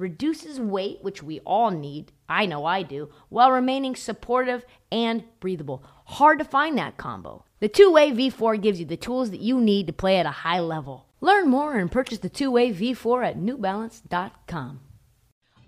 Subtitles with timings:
[0.00, 2.12] reduces weight, which we all need.
[2.28, 5.84] I know I do, while remaining supportive and breathable.
[6.06, 7.44] Hard to find that combo.
[7.60, 10.30] The two way V4 gives you the tools that you need to play at a
[10.30, 11.06] high level.
[11.20, 14.80] Learn more and purchase the two way V4 at newbalance.com.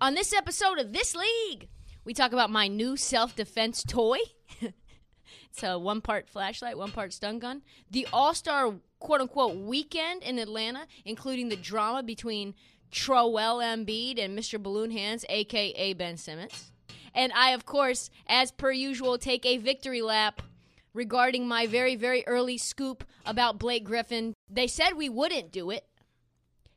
[0.00, 1.68] On this episode of This League,
[2.04, 4.18] we talk about my new self defense toy.
[4.60, 7.62] it's a one part flashlight, one part stun gun.
[7.90, 12.54] The All Star quote unquote weekend in Atlanta, including the drama between
[12.92, 14.62] Troel Embiid and Mr.
[14.62, 16.72] Balloon Hands, aka Ben Simmons.
[17.14, 20.42] And I, of course, as per usual, take a victory lap
[20.94, 24.34] regarding my very, very early scoop about Blake Griffin.
[24.48, 25.84] They said we wouldn't do it.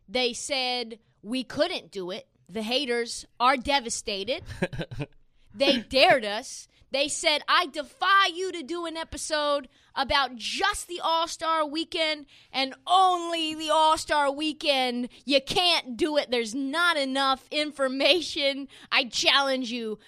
[0.07, 2.27] They said we couldn't do it.
[2.49, 4.43] The haters are devastated.
[5.57, 6.67] they dared us.
[6.91, 12.25] They said, I defy you to do an episode about just the All Star weekend
[12.53, 15.09] and only the All Star weekend.
[15.25, 16.31] You can't do it.
[16.31, 18.67] There's not enough information.
[18.91, 19.99] I challenge you.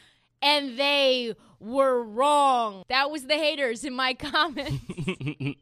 [0.41, 2.83] And they were wrong.
[2.89, 4.79] That was the haters in my comments.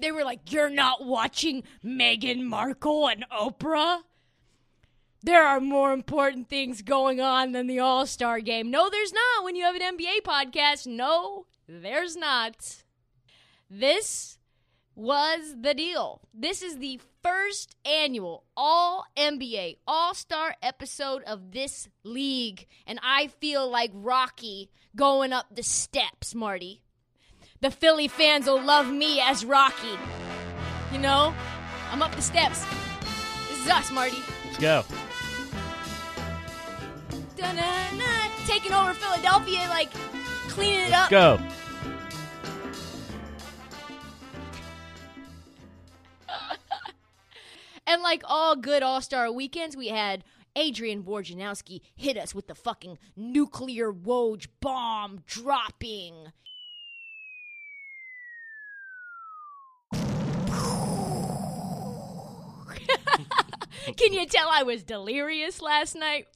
[0.00, 4.00] they were like, You're not watching Meghan Markle and Oprah?
[5.24, 8.70] There are more important things going on than the All Star game.
[8.70, 10.86] No, there's not when you have an NBA podcast.
[10.86, 12.82] No, there's not.
[13.70, 14.38] This
[14.96, 16.22] was the deal.
[16.34, 22.66] This is the first annual All NBA All Star episode of this league.
[22.84, 26.82] And I feel like Rocky going up the steps, Marty.
[27.60, 29.96] The Philly fans will love me as Rocky.
[30.92, 31.32] You know?
[31.92, 32.64] I'm up the steps.
[33.50, 34.18] This is us, Marty.
[34.46, 34.84] Let's go.
[38.46, 39.90] Taking over Philadelphia, like
[40.48, 41.10] cleaning it up.
[41.10, 41.38] Go.
[47.86, 50.24] And like all good All Star weekends, we had
[50.56, 56.32] Adrian Wojnarowski hit us with the fucking nuclear Woj bomb dropping.
[63.96, 66.26] Can you tell I was delirious last night?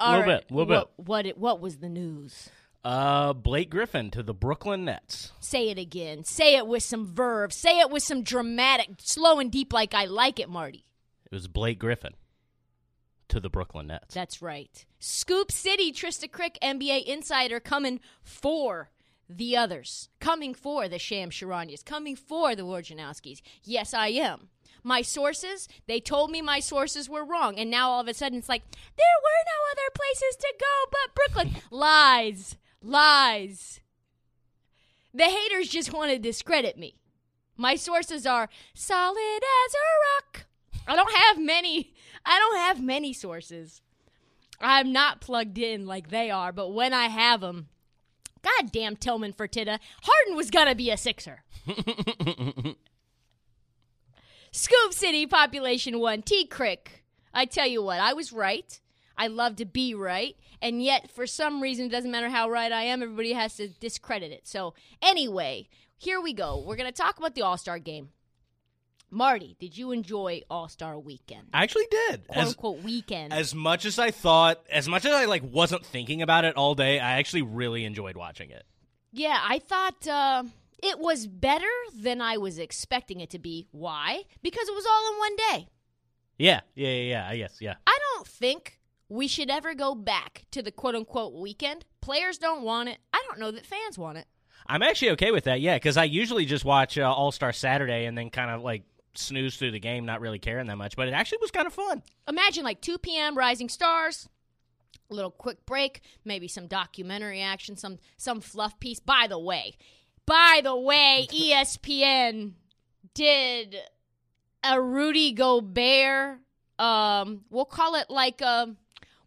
[0.00, 0.76] A little bit, little bit.
[0.96, 2.50] What, what, it- what was the news?
[2.84, 5.32] Uh, Blake Griffin to the Brooklyn Nets.
[5.40, 6.22] Say it again.
[6.24, 7.50] Say it with some verve.
[7.52, 10.84] Say it with some dramatic, slow and deep like I like it, Marty.
[11.24, 12.12] It was Blake Griffin
[13.28, 14.14] to the Brooklyn Nets.
[14.14, 14.84] That's right.
[14.98, 18.90] Scoop City, Trysta Krick, NBA insider, coming for
[19.30, 23.40] the others, coming for the Shams Charanias, coming for the Wojnarowskis.
[23.62, 24.50] Yes, I am.
[24.86, 28.38] My sources, they told me my sources were wrong, and now all of a sudden
[28.38, 31.62] it's like, there were no other places to go but Brooklyn.
[31.70, 32.56] Lies.
[32.82, 33.80] Lies.
[35.14, 36.96] The haters just want to discredit me.
[37.56, 39.16] My sources are solid
[39.66, 40.46] as a rock.
[40.86, 41.94] I don't have many.
[42.26, 43.80] I don't have many sources.
[44.60, 47.68] I'm not plugged in like they are, but when I have them,
[48.42, 51.42] goddamn Tillman Fertitta, Harden was gonna be a Sixer.
[54.56, 57.02] Scoop City, population one, T Krick.
[57.34, 58.80] I tell you what, I was right.
[59.18, 62.70] I love to be right, and yet for some reason, it doesn't matter how right
[62.70, 63.02] I am.
[63.02, 64.46] Everybody has to discredit it.
[64.46, 66.62] So anyway, here we go.
[66.64, 68.10] We're gonna talk about the All Star game.
[69.10, 71.48] Marty, did you enjoy All Star Weekend?
[71.52, 72.28] I actually did.
[72.28, 73.32] quote As, unquote weekend.
[73.32, 76.76] as much as I thought, as much as I like wasn't thinking about it all
[76.76, 78.64] day, I actually really enjoyed watching it.
[79.12, 80.44] yeah, I thought uh,
[80.84, 83.68] it was better than I was expecting it to be.
[83.70, 84.22] Why?
[84.42, 85.68] Because it was all in one day.
[86.38, 87.28] Yeah, yeah, yeah, yeah.
[87.28, 87.74] I guess, yeah.
[87.86, 91.84] I don't think we should ever go back to the quote unquote weekend.
[92.00, 92.98] Players don't want it.
[93.12, 94.26] I don't know that fans want it.
[94.66, 95.60] I'm actually okay with that.
[95.60, 98.84] Yeah, because I usually just watch uh, All Star Saturday and then kind of like
[99.14, 100.96] snooze through the game, not really caring that much.
[100.96, 102.02] But it actually was kind of fun.
[102.28, 103.36] Imagine like 2 p.m.
[103.36, 104.28] Rising Stars,
[105.10, 109.00] a little quick break, maybe some documentary action, some some fluff piece.
[109.00, 109.76] By the way,
[110.26, 112.52] by the way, ESPN
[113.14, 113.76] did
[114.62, 116.38] a Rudy Gobert.
[116.78, 118.74] Um, we'll call it like a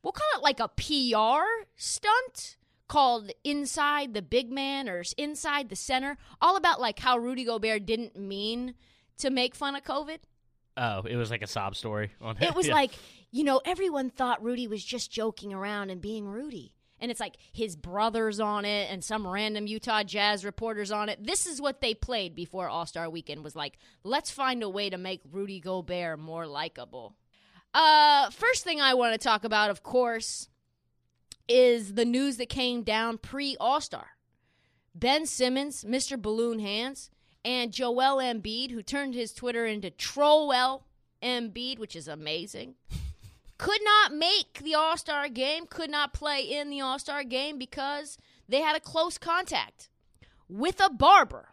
[0.03, 1.45] we'll call it like a PR
[1.75, 2.57] stunt
[2.87, 7.85] called Inside the Big Man or Inside the Center, all about like how Rudy Gobert
[7.85, 8.73] didn't mean
[9.17, 10.19] to make fun of COVID.
[10.77, 12.75] Oh, it was like a sob story on It was Yeah.
[12.75, 12.91] like,
[13.31, 16.75] you know, everyone thought Rudy was just joking around and being Rudy.
[16.99, 21.23] And it's like his brothers on it and some random Utah Jazz reporters on it.
[21.23, 24.89] This is what they played before All Star Weekend was like, let's find a way
[24.89, 27.15] to make Rudy Gobert more likable.
[27.73, 30.49] Uh, first thing I want to talk about, of course,
[31.47, 34.07] is the news that came down pre All Star.
[34.95, 36.19] Ben Simmons, Mr.
[36.19, 37.11] Balloon Hands,
[37.45, 40.81] and Joel Embiid, who turned his Twitter into Trollwell
[41.21, 42.75] Embiid, which is amazing
[43.57, 47.57] could not make the All Star game, could not play in the All Star game
[47.57, 48.17] because
[48.47, 49.89] they had a close contact
[50.47, 51.49] with a barber.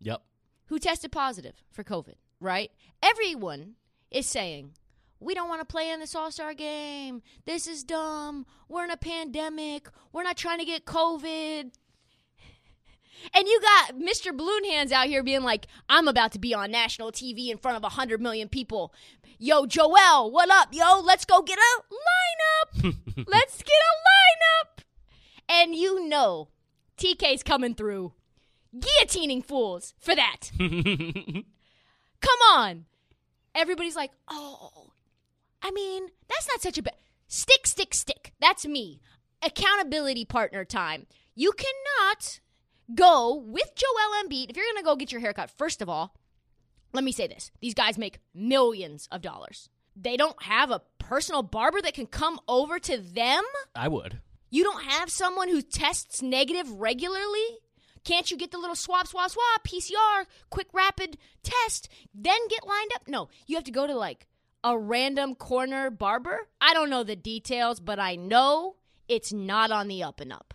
[0.00, 0.22] Yep.
[0.66, 2.70] Who tested positive for COVID, right?
[3.02, 3.74] Everyone
[4.10, 4.72] is saying,
[5.20, 7.22] we don't want to play in this All Star game.
[7.44, 8.46] This is dumb.
[8.68, 9.88] We're in a pandemic.
[10.12, 11.72] We're not trying to get COVID.
[13.34, 14.36] And you got Mr.
[14.36, 17.76] Balloon Hands out here being like, I'm about to be on national TV in front
[17.76, 18.92] of 100 million people.
[19.38, 21.00] Yo, Joel, what up, yo?
[21.00, 21.82] Let's go get a
[22.82, 22.96] lineup.
[23.26, 24.84] Let's get a lineup.
[25.48, 26.48] And you know,
[26.96, 28.12] TK's coming through,
[28.76, 30.50] guillotining fools for that.
[30.58, 32.86] Come on.
[33.54, 34.92] Everybody's like, oh,
[35.62, 36.94] I mean, that's not such a bad.
[37.28, 38.32] Stick, stick, stick.
[38.40, 39.00] That's me.
[39.42, 41.06] Accountability partner time.
[41.34, 42.40] You cannot
[42.94, 46.14] go with Joel Embiid, if you're going to go get your haircut, first of all,
[46.92, 49.68] let me say this these guys make millions of dollars.
[49.94, 53.42] They don't have a personal barber that can come over to them.
[53.74, 54.20] I would.
[54.50, 57.58] You don't have someone who tests negative regularly?
[58.04, 62.90] Can't you get the little swab, swab, swab, PCR, quick rapid test, then get lined
[62.94, 63.02] up?
[63.06, 64.26] No, you have to go to like
[64.64, 66.48] a random corner barber.
[66.60, 68.76] I don't know the details, but I know
[69.08, 70.54] it's not on the up and up.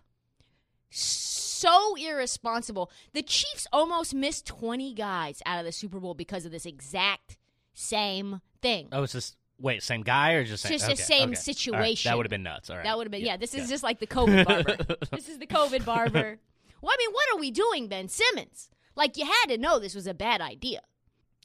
[0.90, 2.92] So so irresponsible.
[3.14, 7.38] The Chiefs almost missed 20 guys out of the Super Bowl because of this exact
[7.74, 8.90] same thing.
[8.92, 11.36] Oh, it's just wait, same guy or just same, just okay, the same okay.
[11.36, 11.80] situation?
[11.80, 12.04] Right.
[12.04, 12.70] That would have been nuts.
[12.70, 13.34] All right, that would have been yeah.
[13.34, 13.74] yeah this is yeah.
[13.74, 14.78] just like the COVID barber.
[15.12, 16.40] this is the COVID barber.
[16.82, 18.70] Well, I mean, what are we doing, Ben Simmons?
[18.96, 20.82] Like you had to know this was a bad idea.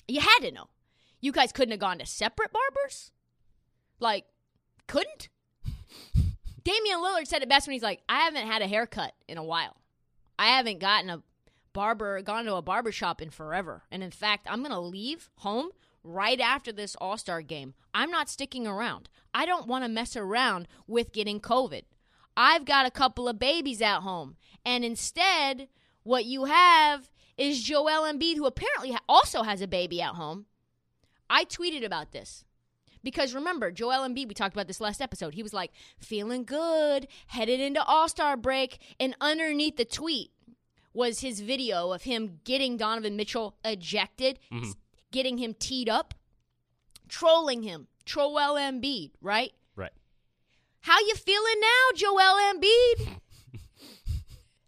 [0.08, 0.68] You had to know.
[1.20, 3.12] You guys couldn't have gone to separate barbers.
[4.00, 4.24] Like,
[4.86, 5.28] couldn't.
[6.64, 9.44] Damian Lillard said it best when he's like, "I haven't had a haircut in a
[9.44, 9.76] while."
[10.38, 11.22] I haven't gotten a
[11.72, 13.84] barber, gone to a barber shop in forever.
[13.90, 15.70] And in fact, I'm going to leave home
[16.02, 17.74] right after this All Star game.
[17.94, 19.08] I'm not sticking around.
[19.34, 21.82] I don't want to mess around with getting COVID.
[22.36, 24.36] I've got a couple of babies at home.
[24.64, 25.68] And instead,
[26.04, 30.46] what you have is Joel Embiid, who apparently also has a baby at home.
[31.28, 32.44] I tweeted about this.
[33.02, 35.34] Because remember, Joel Embiid, we talked about this last episode.
[35.34, 40.30] He was like feeling good, headed into All Star break, and underneath the tweet
[40.94, 44.74] was his video of him getting Donovan Mitchell ejected, Mhm.
[45.12, 46.14] getting him teed up,
[47.08, 49.52] trolling him, Joel Embiid, right?
[49.76, 49.92] Right.
[50.80, 53.20] How you feeling now, Joel Embiid?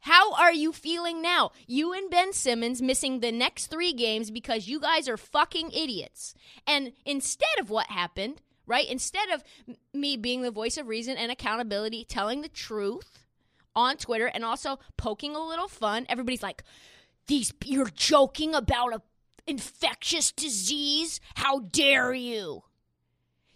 [0.01, 1.51] How are you feeling now?
[1.67, 6.35] You and Ben Simmons missing the next three games because you guys are fucking idiots.
[6.67, 8.89] And instead of what happened, right?
[8.89, 9.45] Instead of
[9.93, 13.27] me being the voice of reason and accountability, telling the truth
[13.77, 16.65] on Twitter and also poking a little fun, everybody's like,
[17.27, 19.03] "These you're joking about a
[19.47, 21.21] infectious disease?
[21.35, 22.65] How dare you?"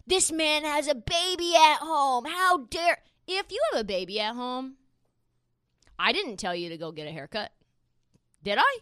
[0.05, 2.25] This man has a baby at home.
[2.25, 4.77] How dare if you have a baby at home,
[5.97, 7.51] I didn't tell you to go get a haircut.
[8.43, 8.77] Did I?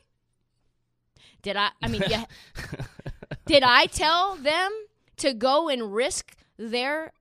[1.42, 1.70] Did I?
[1.82, 2.26] I mean, yeah.
[3.46, 4.72] did I tell them
[5.18, 7.12] to go and risk their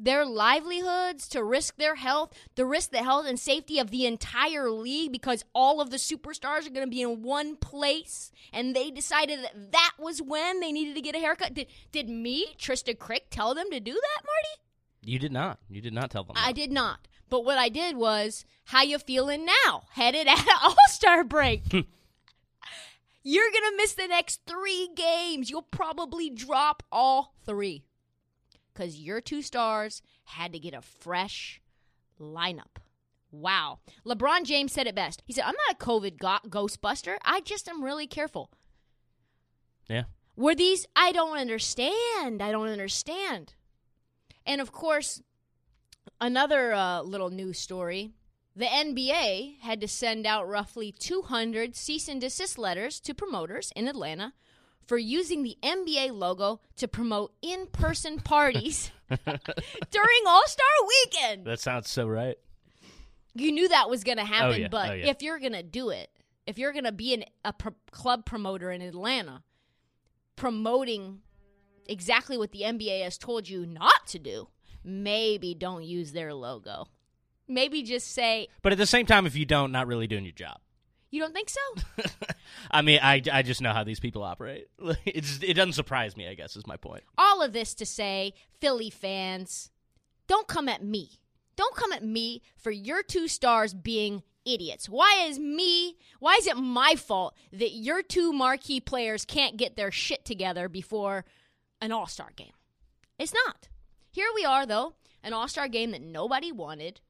[0.00, 4.70] their livelihoods, to risk their health, to risk the health and safety of the entire
[4.70, 8.90] league because all of the superstars are going to be in one place and they
[8.90, 11.54] decided that that was when they needed to get a haircut?
[11.54, 14.62] Did did me, Trysta Krick, tell them to do that, Marty?
[15.02, 15.58] You did not.
[15.68, 16.36] You did not tell them.
[16.36, 16.54] I that.
[16.54, 17.08] did not.
[17.28, 19.82] But what I did was, how you feeling now?
[19.90, 21.62] Headed at All Star break.
[21.70, 21.80] Hmm.
[23.22, 25.50] You're gonna miss the next three games.
[25.50, 27.84] You'll probably drop all three
[28.72, 31.60] because your two stars had to get a fresh
[32.18, 32.78] lineup.
[33.30, 33.80] Wow.
[34.06, 35.22] LeBron James said it best.
[35.26, 37.18] He said, "I'm not a COVID go- ghostbuster.
[37.22, 38.50] I just am really careful."
[39.88, 40.04] Yeah.
[40.36, 40.86] Were these?
[40.96, 42.40] I don't understand.
[42.40, 43.54] I don't understand.
[44.46, 45.20] And of course,
[46.20, 48.12] another uh, little news story
[48.58, 53.86] the NBA had to send out roughly 200 cease and desist letters to promoters in
[53.86, 54.32] Atlanta
[54.84, 61.44] for using the NBA logo to promote in person parties during All Star weekend.
[61.44, 62.36] That sounds so right.
[63.34, 64.68] You knew that was going to happen, yeah.
[64.68, 65.06] but Oh, yeah.
[65.10, 66.10] if you're going to do it,
[66.44, 69.44] if you're going to be an, a pro- club promoter in Atlanta
[70.34, 71.20] promoting
[71.86, 74.48] exactly what the NBA has told you not to do,
[74.88, 76.86] maybe don't use their logo.
[77.46, 80.32] maybe just say, But at the same time, if you don't, not really doing your
[80.32, 80.58] job.
[81.10, 82.04] "You don't think so?"
[82.70, 84.66] I mean, I, I just know how these people operate.
[85.06, 86.28] It's it doesn't surprise me.
[86.28, 87.04] I guess is my point.
[87.16, 89.70] All of this to say, Philly fans,
[90.26, 91.20] don't come at me.
[91.56, 94.88] Don't come at me for your two stars being idiots.
[94.88, 99.76] Why is me, why is it my fault that your two marquee players can't get
[99.76, 101.24] their shit together before
[101.80, 102.52] an all star game?
[103.18, 103.68] It's not.
[104.18, 107.00] Here we are, though, an all star game that nobody wanted.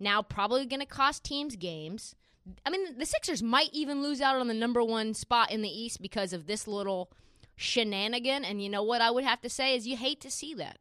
[0.00, 2.16] Now, probably going to cost teams games.
[2.64, 5.68] I mean, the Sixers might even lose out on the number one spot in the
[5.68, 7.12] East because of this little
[7.54, 8.44] shenanigan.
[8.44, 10.78] And you know what I would have to say is you hate to see that.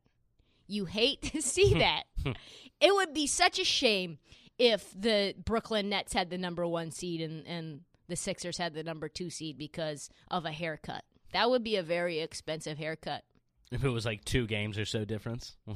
[0.65, 2.05] You hate to see that.
[2.81, 4.17] it would be such a shame
[4.57, 8.83] if the Brooklyn Nets had the number one seed and, and the Sixers had the
[8.83, 11.03] number two seed because of a haircut.
[11.31, 13.23] That would be a very expensive haircut.
[13.71, 15.55] If it was like two games or so difference.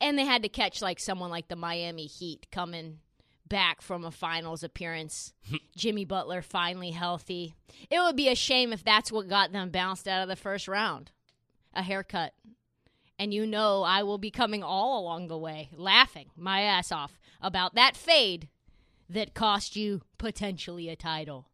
[0.00, 2.98] And they had to catch like someone like the Miami Heat coming
[3.46, 5.32] back from a finals appearance.
[5.76, 7.54] Jimmy Butler finally healthy.
[7.88, 10.66] It would be a shame if that's what got them bounced out of the first
[10.66, 11.12] round.
[11.72, 12.32] A haircut.
[13.16, 17.20] And you know I will be coming all along the way, laughing my ass off
[17.40, 18.48] about that fade
[19.08, 21.48] that cost you potentially a title.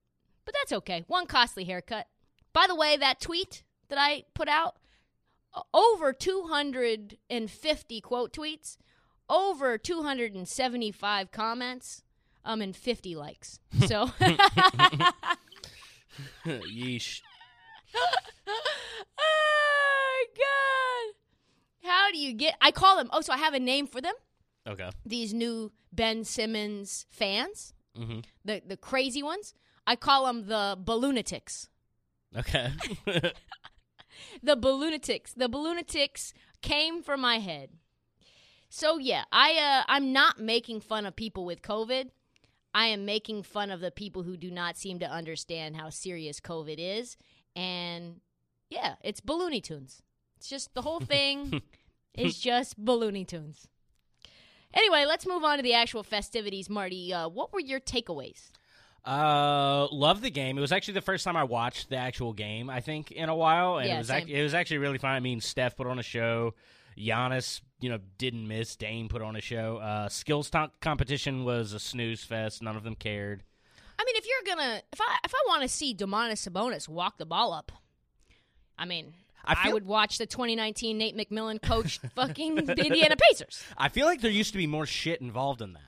[0.47, 1.05] But that's okay.
[1.07, 2.07] One costly haircut.
[2.55, 4.77] By the way, that tweet that I put out,
[5.73, 8.77] over 250 quote tweets,
[9.29, 12.03] over 275 comments,
[12.45, 13.61] um, and 50 likes.
[13.87, 14.07] So,
[16.47, 17.21] Yeesh.
[19.19, 21.15] oh god,
[21.89, 22.55] how do you get?
[22.61, 23.09] I call them.
[23.13, 24.15] Oh, so I have a name for them.
[24.67, 24.91] Okay.
[25.07, 29.55] These new Ben Simmons fans, hmm the the crazy ones.
[29.87, 31.69] I call them the balloonatics.
[32.37, 32.71] Okay.
[34.43, 35.35] the balloonatics.
[35.35, 36.33] The balloonatics
[36.63, 37.71] came from my head.
[38.69, 42.11] So yeah, I uh, I'm not making fun of people with COVID.
[42.75, 46.39] I am making fun of the people who do not seem to understand how serious
[46.39, 47.17] COVID is.
[47.57, 48.21] And
[48.69, 50.03] yeah, it's Balloony Tunes.
[50.37, 51.63] It's just the whole thing
[52.15, 53.67] is just Balloony Tunes.
[54.75, 56.69] Anyway, let's move on to the actual festivities.
[56.69, 58.51] Marty, uh, what were your takeaways?
[59.05, 60.59] Uh, love the game.
[60.59, 62.69] It was actually the first time I watched the actual game.
[62.69, 65.13] I think in a while, and Yeah, it was ac- it was actually really fun.
[65.13, 66.55] I mean, Steph put on a show.
[66.97, 68.75] Giannis, you know, didn't miss.
[68.77, 69.79] Dame put on a show.
[69.79, 72.61] Uh, skills to- competition was a snooze fest.
[72.63, 73.45] None of them cared.
[73.99, 77.19] I mean, if you're gonna, if I if I want to see Domantas Sabonis walk
[77.19, 77.73] the ball up,
[78.79, 79.15] I mean,
[79.45, 83.63] I I, would watch the 2019 Nate McMillan coached fucking the Indiana Pacers.
[83.77, 85.83] I feel like there used to be more shit involved in that.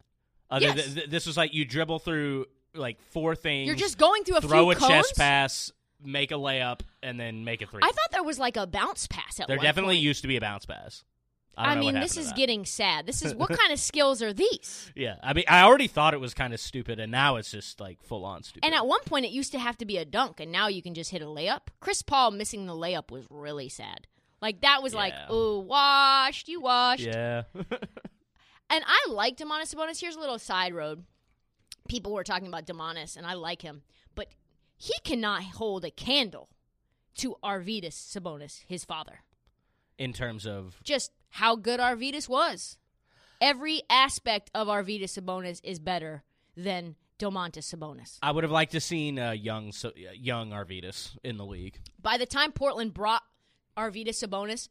[0.51, 0.75] Other Yes.
[0.77, 3.67] th- th- this was like you dribble through like four things.
[3.67, 4.91] You're just going through a free throw a cones.
[4.91, 5.73] chest pass,
[6.03, 7.81] make a layup, and then make a three.
[7.83, 10.05] I thought there was like a bounce pass at there definitely point.
[10.05, 11.05] used to be a bounce pass.
[11.57, 13.07] I, I mean, this is getting sad.
[13.07, 14.91] This is what kind of skills are these?
[14.95, 17.81] Yeah, I mean, I already thought it was kind of stupid, and now it's just
[17.81, 18.65] like full on stupid.
[18.65, 20.81] And at one point, it used to have to be a dunk, and now you
[20.81, 21.63] can just hit a layup.
[21.81, 24.07] Chris Paul missing the layup was really sad.
[24.41, 25.27] Like that was like, Yeah.
[25.29, 27.03] oh, washed, you washed.
[27.03, 30.01] yeah, And I like Demonis Sabonis.
[30.01, 31.05] Here's a little side road.
[31.91, 33.83] People were talking about Demonis, and I like him,
[34.15, 34.29] but
[34.77, 36.49] he cannot hold a candle
[37.17, 39.21] to Arvydas Sabonis, his father.
[39.99, 42.79] in terms of Just how good Arvydas was.
[43.41, 46.23] Every aspect of Arvydas Sabonis is better
[46.57, 48.19] than Domantas Sabonis.
[48.23, 51.79] I would have liked to seen uh, young so, uh, young Arvydas in the league.
[52.01, 53.23] By the time Portland brought
[53.77, 54.69] Arvydas Sabonis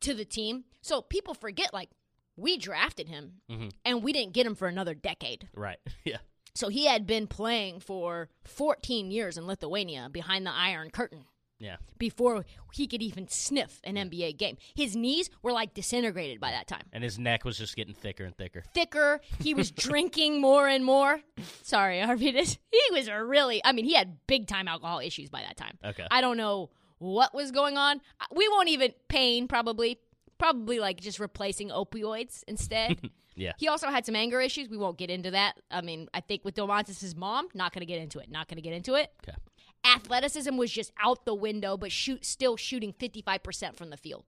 [0.00, 1.90] to the team, so people forget like
[2.36, 3.70] we drafted him Mhm.
[3.84, 5.48] and we didn't get him for another decade.
[5.54, 5.78] Right.
[6.04, 6.18] Yeah.
[6.54, 11.24] So he had been playing for 14 years in Lithuania behind the Iron Curtain
[11.58, 11.76] Yeah.
[11.98, 14.56] before he could even sniff an NBA game.
[14.74, 16.84] His knees were like disintegrated by that time.
[16.92, 18.62] And his neck was just getting thicker and thicker.
[18.72, 21.20] Thicker, he was drinking more and more.
[21.62, 22.58] Sorry, Arvydas.
[22.70, 25.76] He was a really, I mean, he had big time alcohol issues by that time.
[25.84, 26.06] Okay.
[26.10, 28.00] I don't know what was going on.
[28.34, 29.98] We won't even pain probably
[30.38, 33.10] probably like just replacing opioids instead.
[33.36, 33.52] Yeah.
[33.58, 34.68] He also had some anger issues.
[34.68, 35.54] We won't get into that.
[35.70, 38.30] I mean, I think with Domantas' mom, not going to get into it.
[38.30, 39.10] Not going to get into it.
[39.26, 39.36] Okay.
[39.84, 44.24] Athleticism was just out the window, but shoot still shooting 55% from the field.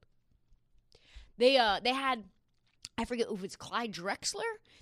[1.39, 2.25] They uh they had
[2.99, 4.41] I forget if it's Clyde Drexler.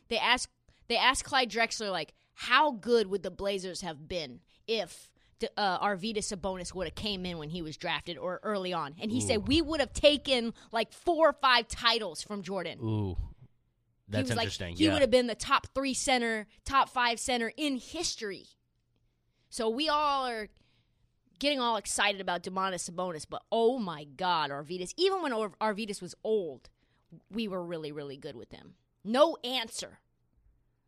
[0.09, 0.49] They asked
[0.89, 5.11] they asked Clyde Drexler like how good would the Blazers have been if
[5.57, 9.11] uh, Arvydas Sabonis would have came in when he was drafted or early on, and
[9.11, 12.79] he said we would have taken like four or five titles from Jordan.
[12.83, 13.17] Ooh.
[14.09, 14.71] That's he interesting.
[14.71, 14.93] Like, he yeah.
[14.93, 18.47] would have been the top three center, top five center in history.
[19.49, 20.49] So we all are
[21.39, 24.93] getting all excited about Demonis Sabonis, but oh my God, Arvydas!
[24.97, 26.69] Even when Ar- Arvydas was old,
[27.31, 28.75] we were really, really good with him.
[29.05, 30.01] No answer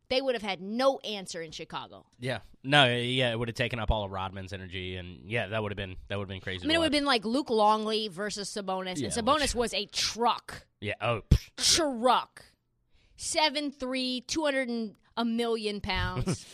[0.09, 2.05] they would have had no answer in Chicago.
[2.19, 2.39] Yeah.
[2.63, 5.71] No, yeah, it would have taken up all of Rodman's energy, and yeah, that would
[5.71, 6.65] have been that would have been crazy.
[6.65, 9.55] I mean, it would have been like Luke Longley versus Sabonis, Yeah, and Sabonis which-
[9.55, 10.65] was a truck.
[10.81, 10.93] yeah.
[11.01, 11.21] Oh,
[11.55, 12.43] Truck.
[13.15, 16.45] Seven three, two hundred and a million pounds.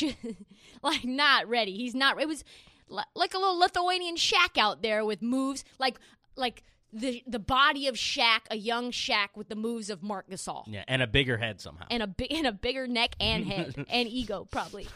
[0.82, 1.72] like not ready.
[1.76, 2.20] He's not.
[2.20, 2.44] It was
[2.88, 5.98] like a little Lithuanian shack out there with moves like
[6.36, 10.64] like the the body of Shaq, a young Shaq with the moves of Marc Gasol.
[10.66, 11.84] yeah, and a bigger head somehow.
[11.90, 14.86] and a big and a bigger neck and head and ego probably.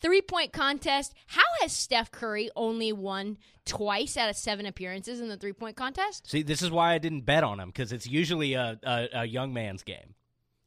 [0.00, 1.14] Three point contest.
[1.26, 3.36] How has Steph Curry only won
[3.66, 6.30] twice out of seven appearances in the three point contest?
[6.30, 9.24] See, this is why I didn't bet on him because it's usually a, a a
[9.26, 10.14] young man's game.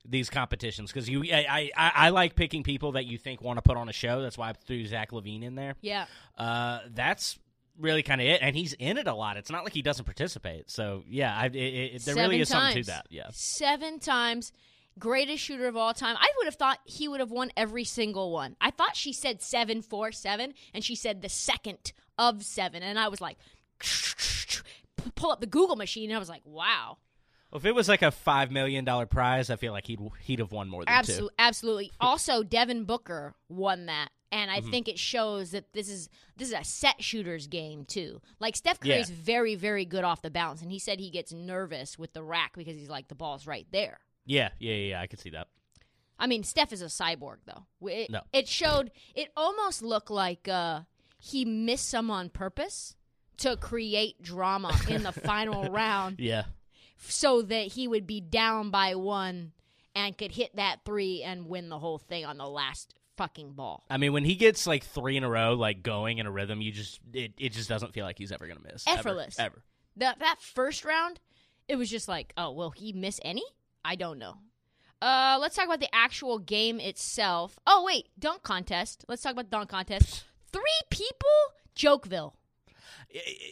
[0.09, 3.61] These competitions because you I, I I like picking people that you think want to
[3.61, 4.21] put on a show.
[4.21, 5.75] That's why I threw Zach LaVine in there.
[5.81, 6.05] Yeah,
[6.37, 7.37] Uh, that's
[7.79, 9.37] really kind of it, and he's in it a lot.
[9.37, 10.69] It's not like he doesn't participate.
[10.69, 13.07] So yeah, I, it, it, there really Seven is something to that.
[13.09, 13.27] Yeah.
[13.31, 14.51] seven times.
[14.99, 16.15] Greatest shooter of all time.
[16.19, 18.55] I would have thought he would have won every single one.
[18.59, 22.97] I thought she said seven four seven, and she said the second of seven, and
[22.97, 23.37] I was like,
[25.13, 26.97] pull up the Google machine, and I was like, wow.
[27.51, 30.39] Well, if it was like a five million dollar prize, I feel like he'd he'd
[30.39, 30.97] have won more than two.
[30.99, 31.91] Absolutely, absolutely.
[31.99, 34.67] Also, Devin Booker won that, and Mm-hmm.
[34.67, 38.21] I think it shows that this is this is a set shooters game too.
[38.39, 38.99] Like Steph Curry Yeah.
[38.99, 42.21] is very, very good off the bounce, and he said he gets nervous with the
[42.23, 43.99] rack because he's like the ball's right there.
[44.25, 45.01] Yeah, yeah, yeah, yeah.
[45.01, 45.47] I could see that.
[46.19, 47.65] I mean, Steph is a cyborg though.
[47.87, 48.21] It, No.
[48.33, 48.91] it showed.
[49.15, 50.81] It almost looked like uh,
[51.19, 52.95] he missed some on purpose
[53.37, 56.45] to create drama in the final round, Yeah.
[56.99, 59.51] So that he would be down by one
[59.95, 63.83] and could hit that three and win the whole thing on the last fucking ball.
[63.89, 66.61] I mean, when he gets like three in a row, like going in a rhythm,
[66.61, 68.85] you just it, it just doesn't feel like he's ever gonna miss.
[68.87, 69.37] Effortless.
[69.39, 69.63] Ever.
[69.97, 71.19] That that first round,
[71.67, 73.43] it was just like, oh, will he miss any?
[73.83, 74.35] I don't know.
[75.01, 77.59] Uh, let's talk about the actual game itself.
[77.67, 79.03] Oh wait, dunk contest.
[79.07, 80.23] Let's talk about the dunk contest.
[80.51, 81.29] Three people,
[81.75, 82.33] Jokeville.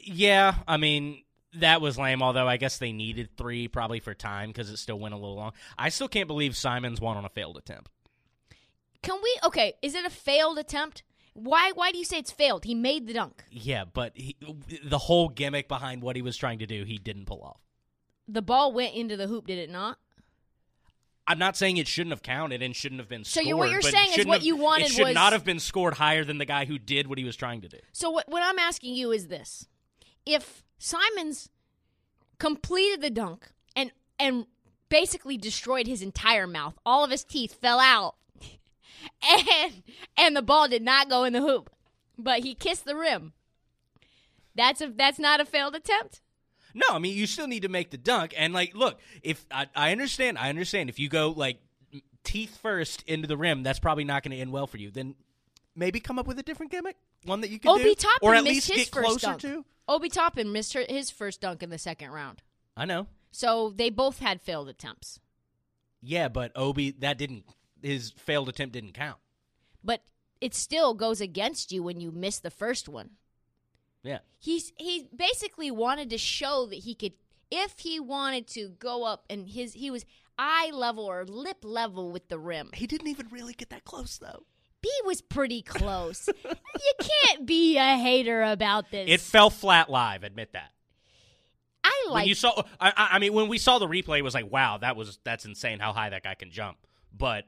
[0.03, 1.23] Yeah, I mean
[1.59, 2.21] that was lame.
[2.21, 5.35] Although I guess they needed three probably for time because it still went a little
[5.35, 5.53] long.
[5.77, 7.89] I still can't believe Simons won on a failed attempt.
[9.01, 9.39] Can we?
[9.43, 11.03] Okay, is it a failed attempt?
[11.33, 11.71] Why?
[11.75, 12.65] Why do you say it's failed?
[12.65, 13.43] He made the dunk.
[13.51, 14.35] Yeah, but he,
[14.83, 17.59] the whole gimmick behind what he was trying to do, he didn't pull off.
[18.27, 19.97] The ball went into the hoop, did it not?
[21.27, 23.57] I'm not saying it shouldn't have counted and shouldn't have been So scored.
[23.57, 25.95] what you're saying is what have- you wanted It should was- not have been scored
[25.95, 27.79] higher than the guy who did what he was trying to do.
[27.93, 28.29] So what?
[28.29, 29.67] What I'm asking you is this:
[30.25, 31.49] If Simons
[32.38, 34.45] completed the dunk and and
[34.89, 38.15] basically destroyed his entire mouth, all of his teeth fell out,
[39.49, 39.83] and
[40.17, 41.69] and the ball did not go in the hoop,
[42.17, 43.33] but he kissed the rim.
[44.55, 46.21] That's a that's not a failed attempt.
[46.73, 48.33] No, I mean you still need to make the dunk.
[48.38, 51.59] And like, look, if I, I understand, I understand if you go like
[52.23, 54.91] teeth first into the rim, that's probably not going to end well for you.
[54.91, 55.15] Then
[55.75, 58.35] maybe come up with a different gimmick, one that you can Obi do, Toppin or
[58.35, 59.41] at missed least his get first closer dunk.
[59.41, 59.65] to.
[59.88, 62.41] Obi Toppin missed her, his first dunk in the second round,
[62.75, 63.07] I know.
[63.31, 65.19] so they both had failed attempts.
[66.01, 67.45] Yeah, but Obi that didn't
[67.81, 69.17] his failed attempt didn't count.
[69.83, 70.01] But
[70.41, 73.11] it still goes against you when you miss the first one.
[74.03, 74.19] Yeah.
[74.39, 77.13] he's he basically wanted to show that he could
[77.49, 80.05] if he wanted to go up and his he was
[80.38, 82.69] eye level or lip level with the rim.
[82.73, 84.43] He didn't even really get that close though.
[84.85, 86.29] B was pretty close.
[86.45, 89.09] you can't be a hater about this.
[89.09, 90.23] It fell flat live.
[90.23, 90.71] Admit that.
[91.83, 94.23] I when like you saw, I, I I mean, when we saw the replay, it
[94.23, 96.77] was like, wow, that was that's insane how high that guy can jump.
[97.17, 97.45] But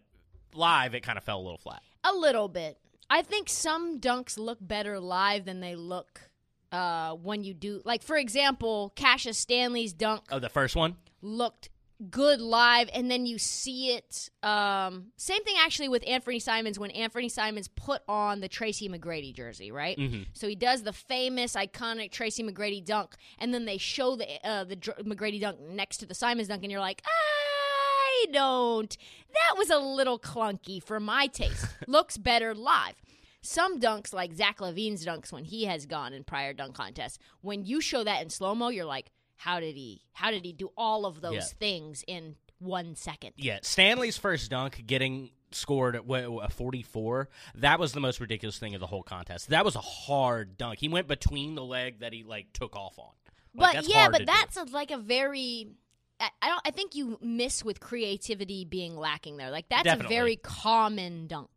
[0.54, 1.82] live, it kind of fell a little flat.
[2.04, 2.80] a little bit.
[3.10, 6.30] I think some dunks look better live than they look
[6.72, 7.82] uh, when you do.
[7.86, 10.96] Like for example, Cassius Stanley's dunk Oh, the first one.
[11.22, 11.70] looked
[12.12, 16.92] good live and then you see it um same thing actually with Anthony Simons when
[16.92, 19.98] Anthony Simons put on the Tracy McGrady jersey right?
[19.98, 20.28] Mhm.
[20.34, 24.64] so he does the famous iconic Tracy McGrady dunk and then they show the uh,
[24.64, 28.98] the Dr- McGrady dunk next to the Simons dunk and you're like I don't.
[29.32, 31.66] That was a little clunky for my taste.
[31.88, 32.96] Looks better live.
[33.42, 37.64] Some dunks like Zach LaVine's dunks when he has gone in prior dunk contests when
[37.64, 40.72] you show that in slow mo you're like how did he how did he do
[40.78, 41.42] all of those Yeah.
[41.60, 47.30] things in one second Yeah, Stanley's first dunk getting scored at a 44.
[47.56, 49.50] That was the most ridiculous thing of the whole contest.
[49.50, 50.80] That was a hard dunk.
[50.80, 53.12] He went between the leg that he like took off on.
[53.56, 54.26] Like, but yeah but do.
[54.26, 55.70] that's a, like a very
[56.20, 60.16] I, I don't I think you miss with creativity being lacking there like that's Definitely.
[60.16, 61.50] a very common dunk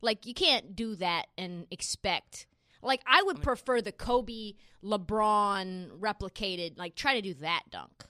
[0.00, 2.46] like you can't do that and expect
[2.86, 8.04] like I would prefer the Kobe LeBron replicated like try to do that dunk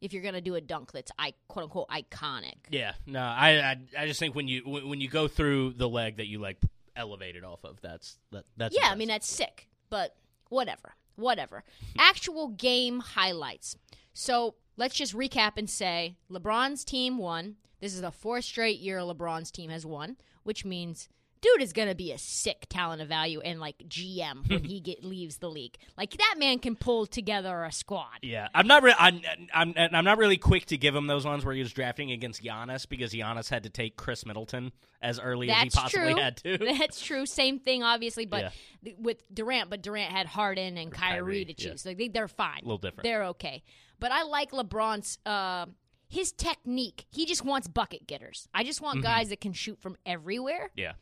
[0.00, 2.56] if you're gonna do a dunk that's I quote unquote iconic.
[2.70, 5.88] Yeah, no, I, I I just think when you when when you go through the
[5.88, 6.58] leg that you like
[6.96, 10.16] elevated off of, that's that that's Yeah, I mean that's sick, but
[10.48, 11.62] whatever, whatever.
[11.98, 13.76] Actual game highlights.
[14.12, 17.56] So let's just recap and say LeBron's team won.
[17.80, 21.08] This is the fourth straight year LeBron's team has won, which means
[21.42, 25.04] dude is gonna be a sick talent of value and like GM when he get
[25.04, 25.76] leaves the league.
[25.98, 28.06] Like that man can pull together a squad.
[28.22, 28.82] Yeah, I'm not.
[28.82, 29.20] Re- I'm,
[29.52, 32.42] I'm I'm not really quick to give him those ones where he was drafting against
[32.42, 36.22] Giannis because Giannis had to take Khris Middleton as early as he possibly true.
[36.22, 36.58] had to.
[36.58, 37.26] That's true.
[37.26, 38.52] Same thing, obviously, but
[38.82, 38.92] Yeah.
[38.98, 41.70] with Durant, but Durant had Harden and Kyrie, Kyrie, to yeah.
[41.70, 41.84] choose.
[41.84, 42.60] Like they, they're fine.
[42.60, 43.02] A little different.
[43.02, 43.62] They're okay.
[43.98, 45.66] But I like LeBron's uh,
[46.08, 47.06] his technique.
[47.10, 48.48] He just wants bucket getters.
[48.54, 48.84] I just Mm-hmm.
[48.86, 50.70] want guys that can shoot from everywhere.
[50.76, 50.92] yeah,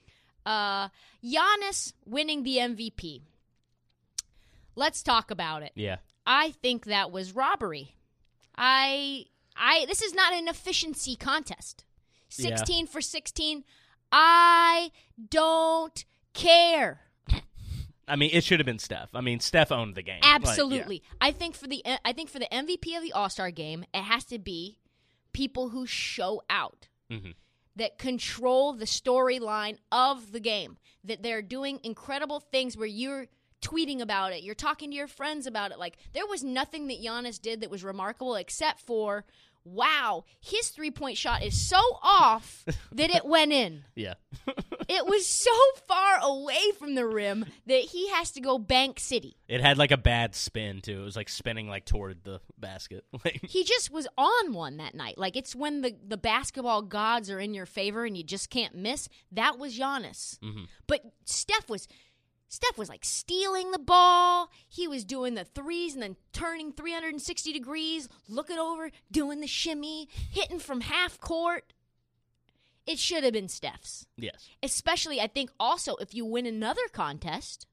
[0.47, 0.89] Uh,
[1.25, 3.23] Giannis winning the MVP.
[4.77, 5.73] Let's talk about it.
[5.75, 7.95] yeah, I think that was robbery.
[8.57, 9.27] I
[9.57, 11.85] I this is not an efficiency contest.
[12.37, 12.57] Yeah.
[12.57, 13.65] 16 for 16.
[14.13, 14.91] I
[15.29, 17.01] don't care.
[18.09, 19.11] I mean, it should have been Steph.
[19.15, 20.21] I mean, Steph owned the game.
[20.23, 20.35] Like, yeah.
[20.37, 21.03] Absolutely.
[21.21, 24.25] I think for the I think for the MVP of the All-Star game, it has
[24.27, 24.79] to be
[25.33, 26.89] people who show out.
[27.11, 27.35] Mhm.
[27.77, 30.77] That control the storyline of the game.
[31.05, 33.27] That they're doing incredible things where you're
[33.61, 35.79] tweeting about it, you're talking to your friends about it.
[35.79, 39.25] Like there was nothing that Giannis did that was remarkable except for
[39.65, 43.85] wow, his three-point shot is so off that it went in.
[43.95, 44.15] yeah.
[44.93, 45.53] It was so
[45.87, 49.37] far away from the rim that he has to go bank city.
[49.47, 51.03] it had like a bad spin too.
[51.03, 53.05] It was like spinning like toward the basket.
[53.43, 55.17] He just was on one that night.
[55.17, 58.75] Like it's when the, the basketball gods are in your favor and you just can't
[58.75, 59.09] miss.
[59.31, 60.41] That was Giannis.
[60.41, 60.65] Mm-hmm.
[60.89, 61.87] But Steph was
[62.53, 64.51] Steph was like stealing the ball.
[64.69, 70.09] He was doing the threes and then turning 360 degrees, looking over, doing the shimmy,
[70.33, 71.73] hitting from half court.
[72.87, 74.07] It should have been Steph's.
[74.17, 77.67] yes, Especially, I think, also if you win another contest,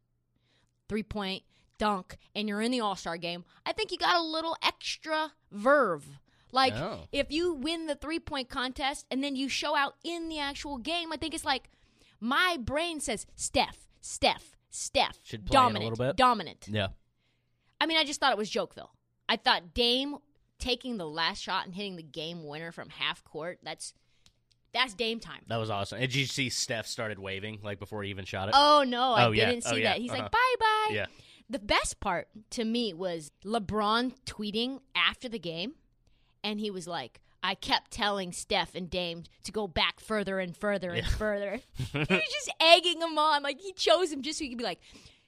[0.88, 1.42] three point
[1.80, 5.32] dunk, and you're in the All Star game, I think you got a little extra
[5.52, 6.06] verve.
[6.52, 7.08] Like, Oh.
[7.12, 10.78] if you win the three point contest and then you show out in the actual
[10.78, 11.72] game, I think it's like
[12.20, 16.16] my brain says Steph, Steph, Steph, Should play in a dominant, little bit.
[16.18, 16.68] dominant.
[16.70, 16.88] yeah.
[17.80, 18.90] I mean, I just thought it was Jokeville.
[19.30, 20.18] I thought Dame
[20.60, 23.60] taking the last shot and hitting the game winner from half court.
[23.64, 23.94] That's
[24.74, 25.42] that's Dame time.
[25.48, 26.00] That was awesome.
[26.00, 28.56] Did you see Steph started waving like before he even shot it?
[28.58, 29.50] Oh no, I Oh, yeah.
[29.50, 29.94] didn't Oh, see yeah.
[29.94, 30.00] that.
[30.02, 30.24] He's Uh-huh.
[30.24, 30.88] like, bye bye.
[30.96, 31.06] Yeah.
[31.50, 35.76] The best part to me was LeBron tweeting after the game,
[36.44, 40.56] and he was like, I kept telling Steph and Dame to go back further and
[40.56, 41.16] further and Yeah.
[41.16, 41.62] further.
[41.78, 43.42] he was just egging him on.
[43.42, 44.82] Like, he chose him just so he could be like,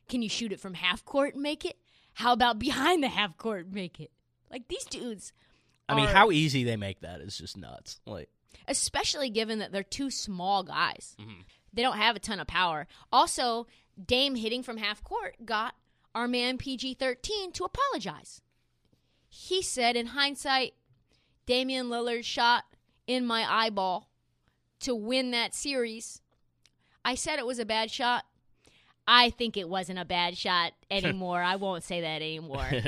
[0.10, 1.78] Can you shoot it from half court and make it?
[2.16, 4.12] How about behind the half court and make it?
[4.52, 5.32] Like, these dudes.
[5.88, 8.02] I mean, how easy they make that is just nuts.
[8.06, 8.30] Like,
[8.68, 11.16] especially given that they're two small guys.
[11.22, 11.42] Mm-hmm.
[11.74, 12.86] They don't have a ton of power.
[13.14, 13.66] Also,
[14.04, 15.74] Dame hitting from half court got
[16.14, 18.42] our man PG 13 to apologize.
[19.30, 20.74] He said, in hindsight,
[21.50, 22.66] Damian Lillard shot
[23.08, 24.08] in my eyeball
[24.82, 26.22] to win that series.
[27.04, 28.26] I said it was a bad shot.
[29.08, 31.42] I think it wasn't a bad shot anymore.
[31.42, 32.70] I won't say that anymore.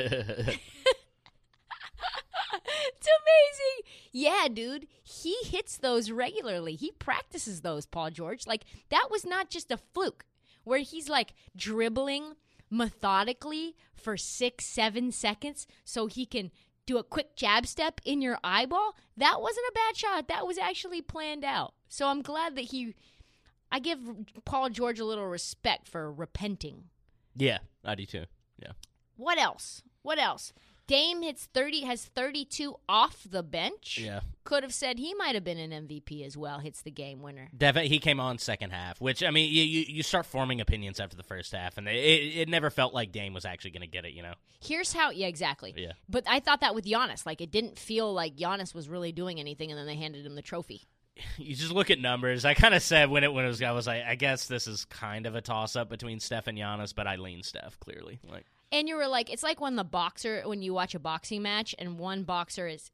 [2.74, 4.02] It's amazing.
[4.12, 4.86] Yeah, dude.
[5.02, 6.76] He hits those regularly.
[6.76, 8.46] He practices those, Paul George.
[8.46, 10.24] Like, that was not just a fluke
[10.62, 12.34] where he's like dribbling
[12.70, 16.52] methodically for six, seven seconds so he can
[16.86, 18.96] do a quick jab step in your eyeball.
[19.16, 20.28] That wasn't a bad shot.
[20.28, 21.74] That was actually planned out.
[21.88, 22.94] So I'm glad that he.
[23.70, 23.98] I give
[24.44, 26.84] Paul George a little respect for repenting.
[27.36, 28.24] yeah, I do too.
[28.58, 28.72] Yeah.
[29.16, 29.82] What else?
[30.02, 30.52] What else?
[30.86, 33.98] Dame hits 30 has 32 off the bench.
[34.02, 34.20] Yeah.
[34.44, 36.58] Could have said he might have been an MVP as well.
[36.58, 37.48] Hits the game winner.
[37.56, 40.98] Definitely, he came on second half, which I mean, you you, you start forming opinions
[40.98, 43.86] after the first half, and it, it never felt like Dame was actually going to
[43.86, 44.12] get it.
[44.12, 44.34] You know?
[44.60, 45.72] Here's how yeah, exactly.
[45.76, 45.92] Yeah.
[46.08, 49.38] But I thought that with Giannis, like it didn't feel like Giannis was really doing
[49.38, 50.82] anything and then they handed him the trophy.
[51.36, 52.44] You just look at numbers.
[52.44, 54.66] I kind of said when it when it was, I was like, I guess this
[54.66, 58.18] is kind of a toss up between Steph and Giannis, but I lean Steph clearly.
[58.28, 61.42] Like, And you were like it's like when the boxer when you watch a boxing
[61.42, 62.90] match and one boxer is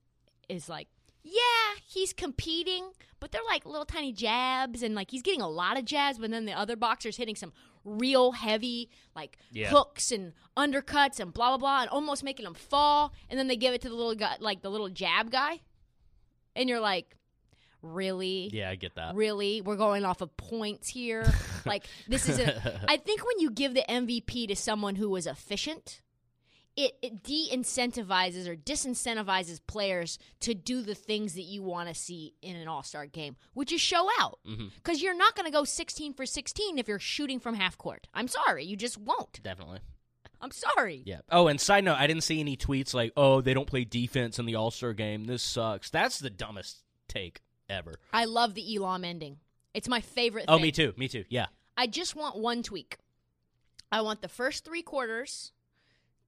[0.48, 0.88] is like
[1.22, 5.76] yeah, he's competing, but they're like little tiny jabs and like he's getting a lot
[5.78, 7.52] of jabs, but then the other boxer's hitting some
[7.84, 9.68] real heavy like Yeah.
[9.68, 13.56] hooks and undercuts and blah blah blah and almost making him fall and then they
[13.56, 15.60] give it to the little guy like the little jab guy.
[16.56, 17.14] And you're like,
[17.82, 19.14] "Really?" yeah, I get that.
[19.14, 19.60] Really?
[19.60, 21.30] We're going off of points here.
[21.66, 25.26] like this is a I think when you give the MVP to someone who was
[25.26, 26.02] efficient,
[26.78, 32.34] it, it de-incentivizes or disincentivizes players to do the things that you want to see
[32.40, 34.68] in an all-star game which is show out mm-hmm.
[34.76, 38.06] because you're not going to go 16 for 16 if you're shooting from half court
[38.14, 39.80] i'm sorry you just won't Definitely.
[40.40, 41.20] i'm sorry Yeah.
[41.32, 44.38] Oh, and side note, I didn't see any tweets like, "Oh, they don't play defense
[44.38, 45.24] in the All Star game.
[45.24, 47.94] This sucks." That's the dumbest take ever.
[48.12, 49.38] i love the elam ending
[49.74, 50.62] it's my favorite Oh, thing.
[50.62, 50.92] me too.
[50.96, 51.24] Me too.
[51.28, 51.46] Yeah.
[51.76, 52.96] I just want one tweak.
[53.92, 55.52] I want the first three quarters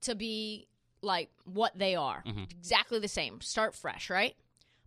[0.02, 0.68] to be
[1.02, 2.44] like what they are, mm-hmm.
[2.50, 3.40] exactly the same.
[3.40, 4.36] Start fresh, right?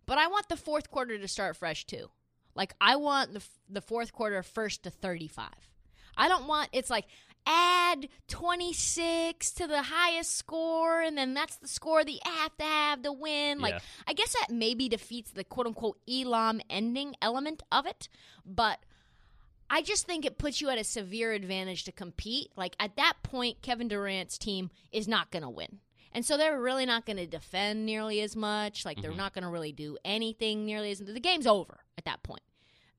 [0.06, 2.08] But I want the fourth quarter to start fresh too.
[2.54, 5.68] Like I want the f- the fourth quarter first to thirty five.
[6.16, 7.06] I don't want it's like
[7.46, 12.56] add twenty six to the highest score, and then that's the score that you have
[12.58, 13.60] to have to win.
[13.60, 13.80] Like Yeah.
[14.06, 18.08] I guess that maybe defeats the quote unquote Elam ending element of it,
[18.44, 18.78] but
[19.70, 22.52] I just think it puts you at a severe advantage to compete.
[22.56, 25.78] Like at that point, Kevin Durant's team is not going to win.
[26.12, 28.84] And so they're really not going to defend nearly as much.
[28.84, 32.22] Like they're not going to really do anything nearly as the game's over at that
[32.22, 32.42] point.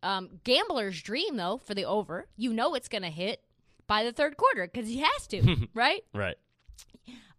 [0.04, 3.42] Um, gambler's dream though for the over, you know it's going to hit
[3.88, 6.04] by the third quarter because he has to, right?
[6.14, 6.38] Right.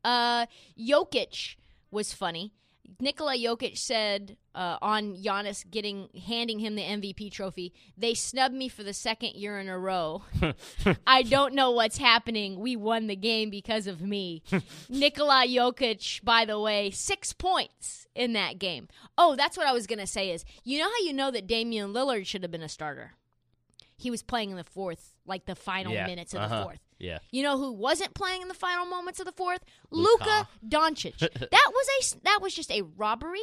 [0.05, 0.47] Uh,
[0.79, 1.57] Jokic
[1.91, 2.53] was funny.
[3.01, 8.69] Nikola Jokic said uh, on Giannis getting handing him the MVP trophy, "They snubbed me
[8.69, 10.23] for the second year in a row.
[11.07, 12.61] I don't know what's happening.
[12.61, 14.43] We won the game because of me."
[14.89, 18.89] Nikola Jokic, by the way, six points in that game.
[19.19, 20.31] Oh, that's what I was gonna say.
[20.31, 23.15] Is you know how you know that Damian Lillard should have been a starter?
[23.99, 26.07] He was playing in the fourth, like the final Yeah.
[26.07, 26.65] minutes of the Uh-huh.
[26.65, 26.81] fourth.
[26.99, 27.19] Yeah.
[27.31, 29.65] You know who wasn't playing in the final moments of the fourth?
[29.91, 30.25] Luka.
[30.25, 31.19] Luka Doncic.
[31.51, 33.41] that was a that was just a robbery.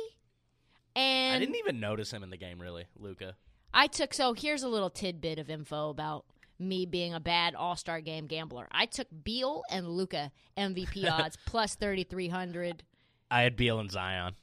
[0.95, 3.35] And I didn't even notice him in the game, really, Luka.
[3.73, 6.25] I took so here's a little tidbit of info about
[6.59, 8.67] me being a bad All Star game gambler.
[8.71, 12.83] I took Beal and Luka MVP odds plus thirty three hundred.
[13.31, 14.35] I had Beal and Zion.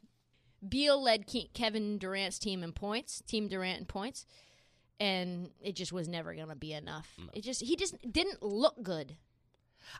[0.69, 4.27] Beal led Ke- Kevin Durant's team in points, Team Durant in points,
[5.01, 7.09] and it just was never going to be enough.
[7.33, 9.17] It just he just didn't look good.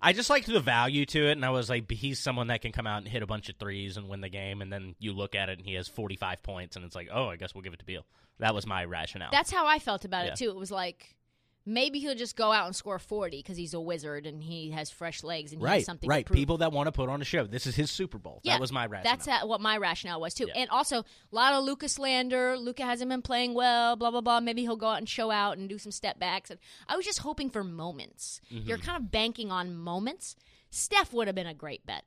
[0.03, 2.71] I just liked the value to it, and I was like, he's someone that can
[2.71, 5.13] come out and hit a bunch of threes and win the game, and then you
[5.15, 7.63] look at it and he has 45 points, and it's like, oh, I guess we'll
[7.63, 8.05] give it to Beal.
[8.41, 9.31] That was my rationale.
[9.33, 10.33] That's how I felt about Yeah.
[10.33, 10.51] it too.
[10.51, 11.17] It was like
[11.67, 14.91] maybe he'll just go out and score 40 because he's a wizard and he has
[14.91, 16.31] fresh legs and he has right, something right.
[16.31, 17.47] People that want to put on a show.
[17.47, 18.41] This is his Super Bowl.
[18.43, 19.17] yeah, that was my rationale.
[19.17, 20.47] That's ha- what my rationale was too.
[20.49, 20.63] Yeah.
[20.63, 22.57] And also, a lot of Luka Lander.
[22.57, 24.41] Luka hasn't been playing well, blah, blah, blah.
[24.41, 26.51] Maybe he'll go out and show out and do some step backs.
[26.51, 28.41] And I was just hoping for moments.
[28.53, 28.69] Mm-hmm.
[28.69, 30.37] You're kind of banking on moments.
[30.71, 32.05] Steph would have been a great bet.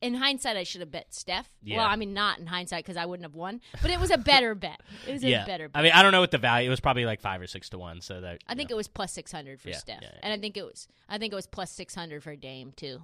[0.00, 1.50] In hindsight, I should have bet Steph.
[1.62, 1.78] Yeah.
[1.78, 4.18] Well, I mean, not in hindsight because I wouldn't have won, but it was a
[4.18, 4.80] better bet.
[5.08, 5.42] It was yeah.
[5.42, 5.80] a better bet.
[5.80, 6.68] I mean, I don't know what the value.
[6.68, 8.00] It was probably like five or six to one.
[8.00, 10.56] So that I think it was plus six hundred for Yeah, Steph, and I think
[10.56, 13.02] it was I think it was plus six hundred for Dame too.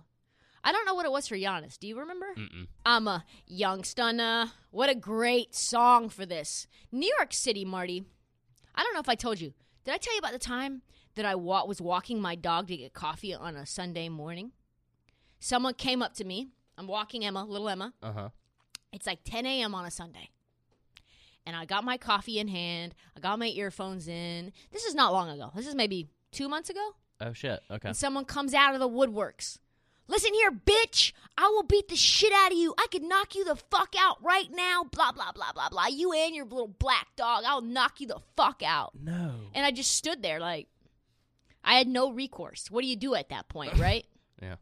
[0.62, 1.78] I don't know what it was for Giannis.
[1.78, 2.26] Do you remember?
[2.36, 2.68] Mm-mm.
[2.86, 4.52] I'm a young stunner.
[4.70, 6.66] What a great song for this.
[6.90, 8.04] New York City, Marty.
[8.74, 9.52] I don't know if I told you.
[9.84, 10.80] Did I tell you about the time
[11.16, 14.52] that I wa- was walking my dog to get coffee on a Sunday morning?
[15.38, 16.48] Someone came up to me.
[16.76, 17.92] I'm walking Emma, little Emma.
[18.02, 18.28] Uh huh.
[18.92, 19.74] It's like 10 a.m.
[19.74, 20.30] on a Sunday.
[21.46, 22.94] And I got my coffee in hand.
[23.16, 24.52] I got my earphones in.
[24.72, 25.50] This is not long ago.
[25.54, 26.94] This is maybe two months ago.
[27.20, 27.60] Oh shit.
[27.70, 27.88] Okay.
[27.88, 29.58] And someone comes out of the woodworks.
[30.06, 31.12] Listen here, bitch.
[31.38, 32.74] I will beat the shit out of you.
[32.78, 34.84] I could knock you the fuck out right now.
[34.84, 35.86] Blah, blah, blah, blah, blah.
[35.86, 37.44] You and your little black dog.
[37.46, 38.92] I'll knock you the fuck out.
[39.00, 39.32] No.
[39.54, 40.68] And I just stood there like,
[41.62, 42.70] I had no recourse.
[42.70, 44.04] What do you do at that point, right?
[44.42, 44.56] Yeah.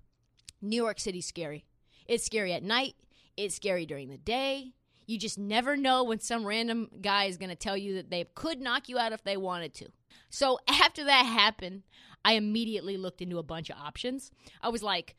[0.60, 1.64] New York City's scary.
[2.12, 2.94] It's scary at night.
[3.38, 4.74] It's scary during the day.
[5.06, 8.26] You just never know when some random guy is going to tell you that they
[8.34, 9.86] could knock you out if they wanted to.
[10.28, 11.84] So after that happened,
[12.22, 14.30] I immediately looked into a bunch of options.
[14.60, 15.16] I was like,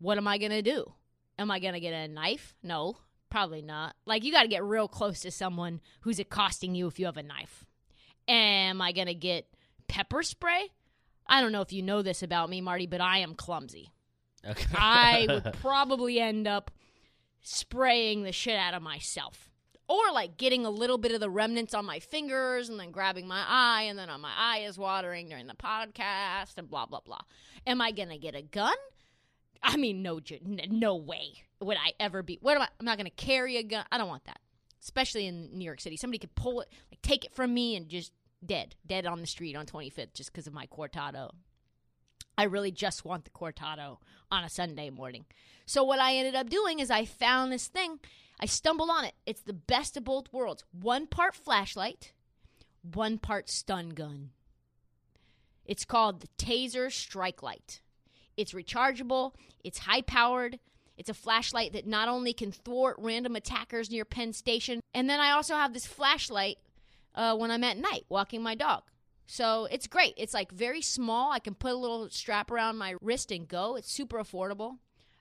[0.00, 0.92] what am I going to do?
[1.38, 2.56] Am I going to get a knife?
[2.64, 2.96] No,
[3.30, 3.94] probably not.
[4.04, 7.16] Like, you got to get real close to someone who's accosting you if you have
[7.16, 7.64] a knife.
[8.26, 9.46] Am I going to get
[9.86, 10.72] pepper spray?
[11.28, 13.92] I don't know if you know this about me, Marty, but I am clumsy.
[14.46, 14.74] Okay.
[14.74, 16.70] I would probably end up
[17.40, 19.50] spraying the shit out of myself.
[19.88, 23.26] Or like getting a little bit of the remnants on my fingers and then grabbing
[23.26, 27.00] my eye and then on my eye is watering during the podcast and blah blah
[27.00, 27.20] blah.
[27.66, 28.74] Am I going to get a gun?
[29.62, 30.20] I mean no
[30.68, 32.38] no way would I ever be.
[32.42, 33.86] What am I I'm not going to carry a gun.
[33.90, 34.40] I don't want that.
[34.82, 35.96] Especially in New York City.
[35.96, 38.12] Somebody could pull it, like take it from me and just
[38.44, 41.30] dead, dead on the street on 25th just because of my cortado.
[42.38, 43.98] I really just want the cortado
[44.30, 45.24] on a Sunday morning.
[45.66, 47.98] So what I ended up doing is I found this thing.
[48.38, 49.14] I stumbled on it.
[49.26, 50.64] It's the best of both worlds.
[50.70, 52.12] One part flashlight,
[52.94, 54.30] one part stun gun.
[55.66, 57.80] It's called the Taser Strike Light.
[58.36, 60.60] It's rechargeable, it's high powered,
[60.96, 65.18] It's a flashlight that not only can thwart random attackers near Penn Station, and then
[65.18, 66.58] I also have this flashlight
[67.16, 68.82] uh, when I'm at night walking my dog.
[69.30, 70.14] So it's great.
[70.16, 71.30] It's like very small.
[71.30, 73.76] I can put a little strap around my wrist and go.
[73.76, 74.78] It's super affordable.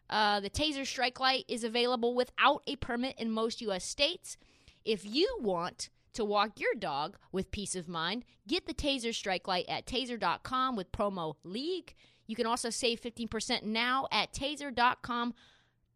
[0.10, 3.84] Uh, the Taser Strike Light is available without a permit in most U.S.
[3.84, 4.38] states.
[4.86, 9.46] If you want to walk your dog with peace of mind, get the Taser Strike
[9.46, 11.94] Light at taser.com with promo LEAGUE.
[12.28, 15.34] You can also save 15% now at taser.com,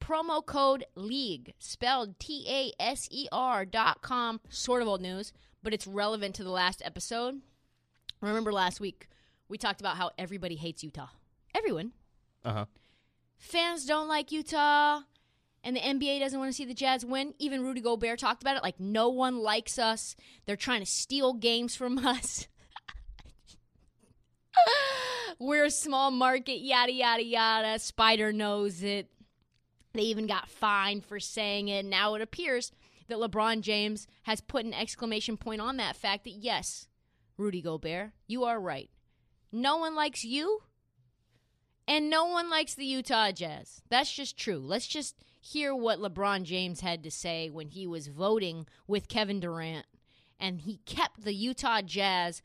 [0.02, 4.42] promo code LEAGUE, spelled T A S E R dot com.
[4.50, 5.32] Sort of old news,
[5.64, 7.42] but it's relevant to the last episode.
[8.22, 9.08] Remember last week,
[9.50, 11.10] we talked about how everybody hates Utah.
[11.56, 11.92] Everyone.
[12.46, 12.66] Uh huh.
[13.38, 15.02] Fans don't like Utah
[15.64, 17.34] and the NBA doesn't want to see the Jazz win.
[17.38, 18.64] Even Rudy Gobert talked about it.
[18.64, 20.16] Like, no one likes us.
[20.46, 22.48] They're trying to steal games from us.
[25.40, 27.80] We're a small market, yada, yada, yada.
[27.80, 29.10] Spider knows it.
[29.94, 31.86] They even got fined for saying it.
[31.86, 32.72] Now it appears
[33.08, 36.88] that LeBron James has put an exclamation point on that fact that, yes,
[37.38, 38.90] Rudy Gobert, you are right.
[39.52, 40.62] No one likes you,
[41.88, 43.82] and no one likes the Utah Jazz.
[43.90, 44.60] That's just true.
[44.60, 49.40] Let's just hear what LeBron James had to say when he was voting with Kevin
[49.40, 49.86] Durant.
[50.40, 52.42] And he kept the Utah Jazz,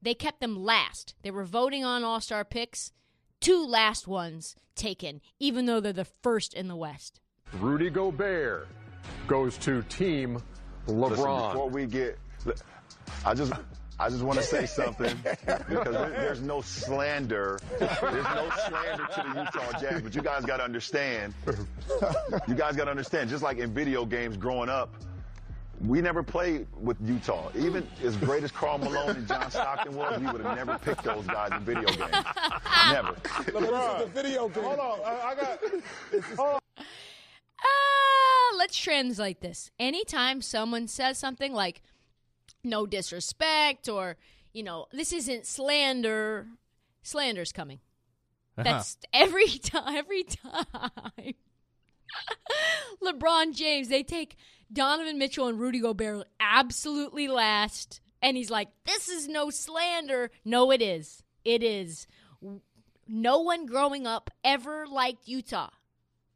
[0.00, 1.14] they kept them last.
[1.22, 2.92] They were voting on all star picks,
[3.40, 7.20] two last ones taken, even though they're the first in the West.
[7.54, 8.68] Rudy Gobert
[9.26, 10.42] goes to Team
[10.86, 11.10] LeBron.
[11.10, 12.18] Listen, before we get,
[13.24, 13.52] I just.
[14.04, 17.58] I just want to say something because there, there's no slander.
[17.78, 21.32] There's no slander to the Utah Jazz, but you guys got to understand.
[22.46, 23.30] You guys got to understand.
[23.30, 24.94] Just like in video games growing up,
[25.80, 27.48] we never played with Utah.
[27.56, 31.04] Even as great as Karl Malone and John Stockton was, we would have never picked
[31.04, 32.12] those guys in video games.
[32.90, 33.12] Never.
[33.14, 34.64] LeBron, the video game.
[34.64, 35.60] Hold on, I, I got.
[36.36, 36.60] Hold on.
[36.76, 39.70] Uh, let's translate this.
[39.80, 41.80] Anytime someone says something like,
[42.64, 44.16] no disrespect, or,
[44.52, 46.46] you know, this isn't slander,
[47.02, 47.80] slander's coming.
[48.56, 48.64] Uh-huh.
[48.64, 51.34] That's every time, every time.
[53.02, 54.36] LeBron James, they take
[54.72, 58.00] Donovan Mitchell and Rudy Gobert absolutely last.
[58.22, 60.30] And he's like, this is no slander.
[60.44, 61.22] No, it is.
[61.44, 62.06] It is.
[63.06, 65.70] No one growing up ever liked Utah.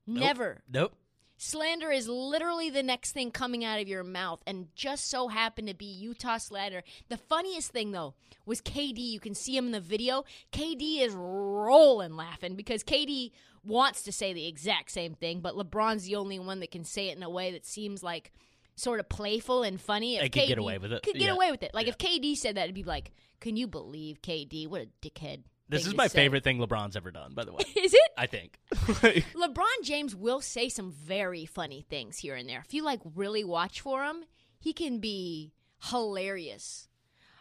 [0.07, 0.63] Never.
[0.71, 0.95] Nope.
[1.41, 5.69] Slander is literally the next thing coming out of your mouth, and just so happened
[5.69, 6.83] to be Utah slander.
[7.09, 8.99] The funniest thing, though, was KD.
[8.99, 10.25] You can see him in the video.
[10.53, 13.31] KD is rolling laughing because KD
[13.65, 17.09] wants to say the exact same thing, but LeBron's the only one that can say
[17.09, 18.33] it in a way that seems like
[18.75, 20.17] sort of playful and funny.
[20.17, 21.03] If They could get away with it.
[21.05, 21.35] Could get Yeah.
[21.35, 21.73] away with it.
[21.73, 24.67] Like if KD said that, it'd be like, "Can you believe KD?
[24.67, 27.65] What a dickhead." This is my say." favorite thing LeBron's ever done, by the way.
[27.77, 28.11] Is it?
[28.17, 28.59] I think.
[28.73, 32.63] LeBron James will say some very funny things here and there.
[32.65, 34.25] If you like really watch for him,
[34.59, 35.53] he can be
[35.85, 36.89] hilarious.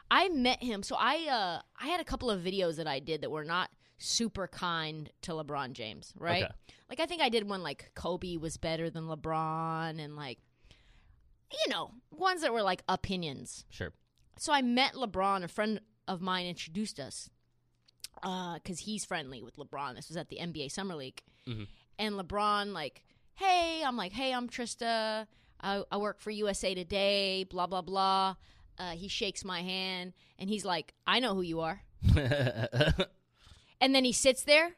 [0.09, 3.21] I met him, so I uh I had a couple of videos that I did
[3.21, 6.43] that were not super kind to LeBron James, right?
[6.43, 6.53] Okay.
[6.89, 10.39] Like I think I did one like Kobe was better than LeBron and like
[11.51, 13.65] you know, ones that were like opinions.
[13.69, 13.93] sure.
[14.37, 17.29] So I met LeBron, a friend of mine introduced us
[18.21, 19.95] because he's friendly with LeBron.
[19.95, 21.21] This was at the NBA Summer League.
[21.99, 23.03] And LeBron, like,
[23.35, 25.27] hey, I'm like, hey, I'm Trysta.
[25.61, 28.35] I, I work for USA Today, blah, blah, blah.
[28.77, 31.81] Uh, he shakes my hand and he's like, I know who you are.
[33.79, 34.71] And then he sits there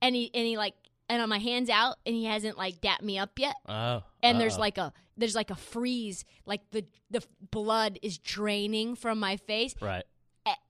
[0.00, 0.74] and he, and he like,
[1.08, 4.02] and on my hands out and he hasn't like dapped me up yet oh.
[4.22, 4.60] and there's uh-oh.
[4.60, 9.74] like a there's like a freeze like the the blood is draining from my face
[9.82, 10.04] right.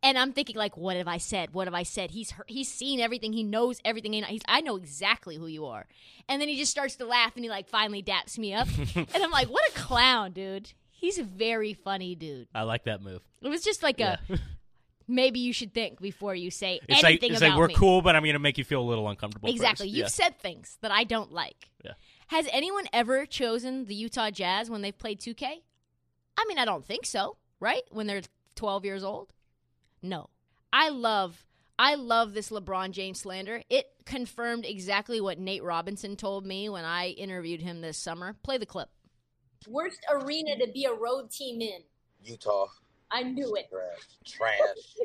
[0.03, 2.69] And i'm thinking like what have i said what have i said he's heard, he's
[2.71, 5.87] seen everything he knows everything he's i know exactly who you are
[6.29, 9.07] and then he just starts to laugh and he like finally daps me up and
[9.23, 13.23] i'm like what a clown dude he's a very funny dude I like that move.
[13.41, 14.17] it was just like Yeah.
[14.29, 14.39] a
[15.09, 17.75] maybe you should think before you say It's like anything it's about like we're me
[17.75, 19.49] cool, but I'm gonna make you feel a little uncomfortable.
[19.51, 19.87] Exactly.
[19.87, 19.97] first.
[19.97, 20.09] You've Yeah.
[20.09, 21.71] said things that I don't like.
[21.85, 21.93] Yeah.
[22.29, 25.45] Has anyone ever chosen the Utah Jazz when they've played 2K?
[26.39, 27.83] I mean, I don't think so, right?
[27.91, 28.23] When they're
[28.55, 29.33] 12 years old?
[30.03, 30.29] No.
[30.73, 31.45] I love
[31.79, 33.63] I love this LeBron James slander.
[33.69, 38.37] It confirmed exactly what Nate Robinson told me when I interviewed him this summer.
[38.43, 38.89] Play the clip.
[39.67, 41.81] Worst arena to be a road team in.
[42.23, 42.67] Utah.
[43.11, 43.69] I knew it.
[43.71, 43.99] Trash.
[44.25, 44.59] Trash.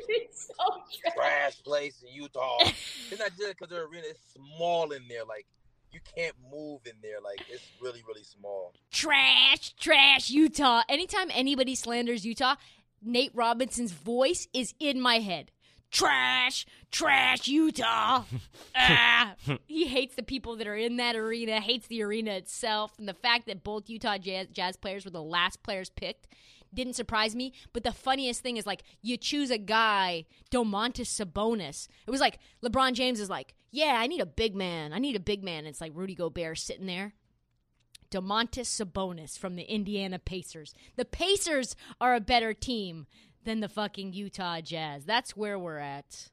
[0.08, 1.14] it's so trash.
[1.14, 2.58] Trash place in Utah.
[2.60, 5.24] it's not just because the arena is small in there.
[5.24, 5.46] Like,
[5.92, 7.20] you can't move in there.
[7.22, 8.72] Like, it's really, really small.
[8.90, 10.82] Trash, trash, Utah.
[10.88, 12.56] Anytime anybody slanders Utah,
[13.02, 15.50] Nate Robinson's voice is in my head.
[15.90, 18.24] trash, trash, Utah.
[18.76, 19.34] ah.
[19.66, 23.14] He hates the people that are in that arena, hates the arena itself, and the
[23.14, 26.26] fact that both Utah Jazz, Jazz players were the last players picked
[26.72, 27.52] didn't surprise me.
[27.72, 31.88] But the funniest thing is like you choose a guy, Domantas Sabonis.
[32.06, 34.92] It was like LeBron James is like, yeah, I need a big man.
[34.92, 35.66] I need a big man.
[35.66, 37.14] it's like Rudy Gobert sitting there.
[38.10, 40.74] Domantas Sabonis from the Indiana Pacers.
[40.96, 43.06] The Pacers are a better team
[43.44, 45.04] than the fucking Utah Jazz.
[45.04, 46.30] That's where we're at.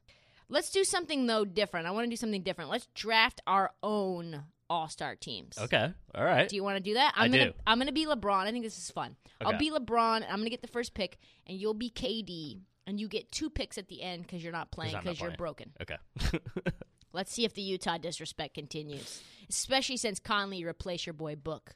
[0.48, 1.86] Let's do something though different.
[1.86, 2.70] I want to do something different.
[2.70, 5.58] Let's draft our own all-star teams.
[5.58, 5.92] Okay.
[6.14, 6.48] All right.
[6.48, 7.14] Do you want to do that?
[7.16, 7.52] I I'm gonna do.
[7.66, 8.46] I'm gonna be LeBron.
[8.46, 9.16] I think this is fun.
[9.40, 10.22] I'll be LeBron.
[10.22, 13.78] I'm gonna get the first pick, and you'll be KD, and you get two picks
[13.78, 15.72] at the end because you're not playing because you're broken.
[15.80, 15.96] Okay.
[17.16, 21.74] Let's see if the Utah disrespect continues, especially since Conley replaced your boy Book.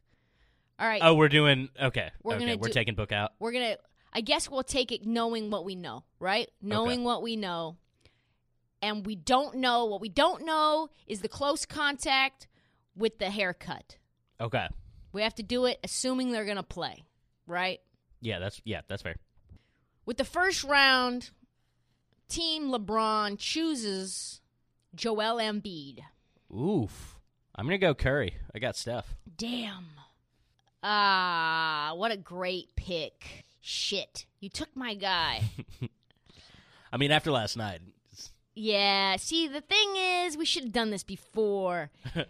[0.79, 2.11] All right, oh, we're doing okay.
[2.23, 3.33] We're okay, gonna we're do- taking book out.
[3.39, 3.79] we're gonna.
[4.13, 6.51] I guess we'll take it knowing what we know, right?
[6.61, 7.79] Knowing what we know,
[8.83, 12.47] and we don't know what we don't know is the close contact
[12.95, 13.97] with the haircut.
[14.43, 14.69] Okay.
[15.15, 17.05] We have to do it assuming they're gonna play,
[17.47, 17.81] right?
[18.21, 19.17] Yeah, that's yeah, that's fair.
[20.05, 21.31] With the first round,
[22.29, 24.43] Team LeBron chooses
[24.95, 26.01] Joel Embiid.
[26.55, 27.19] Oof.
[27.55, 28.35] I'm gonna go Curry.
[28.55, 29.15] I got Steph.
[29.37, 29.87] Damn.
[30.83, 33.45] Ah, what a great pick.
[33.61, 34.25] Shit.
[34.41, 35.43] You took my guy.
[36.93, 37.81] I mean, after last night.
[38.55, 41.91] yeah, see, the thing is, we should have done this before.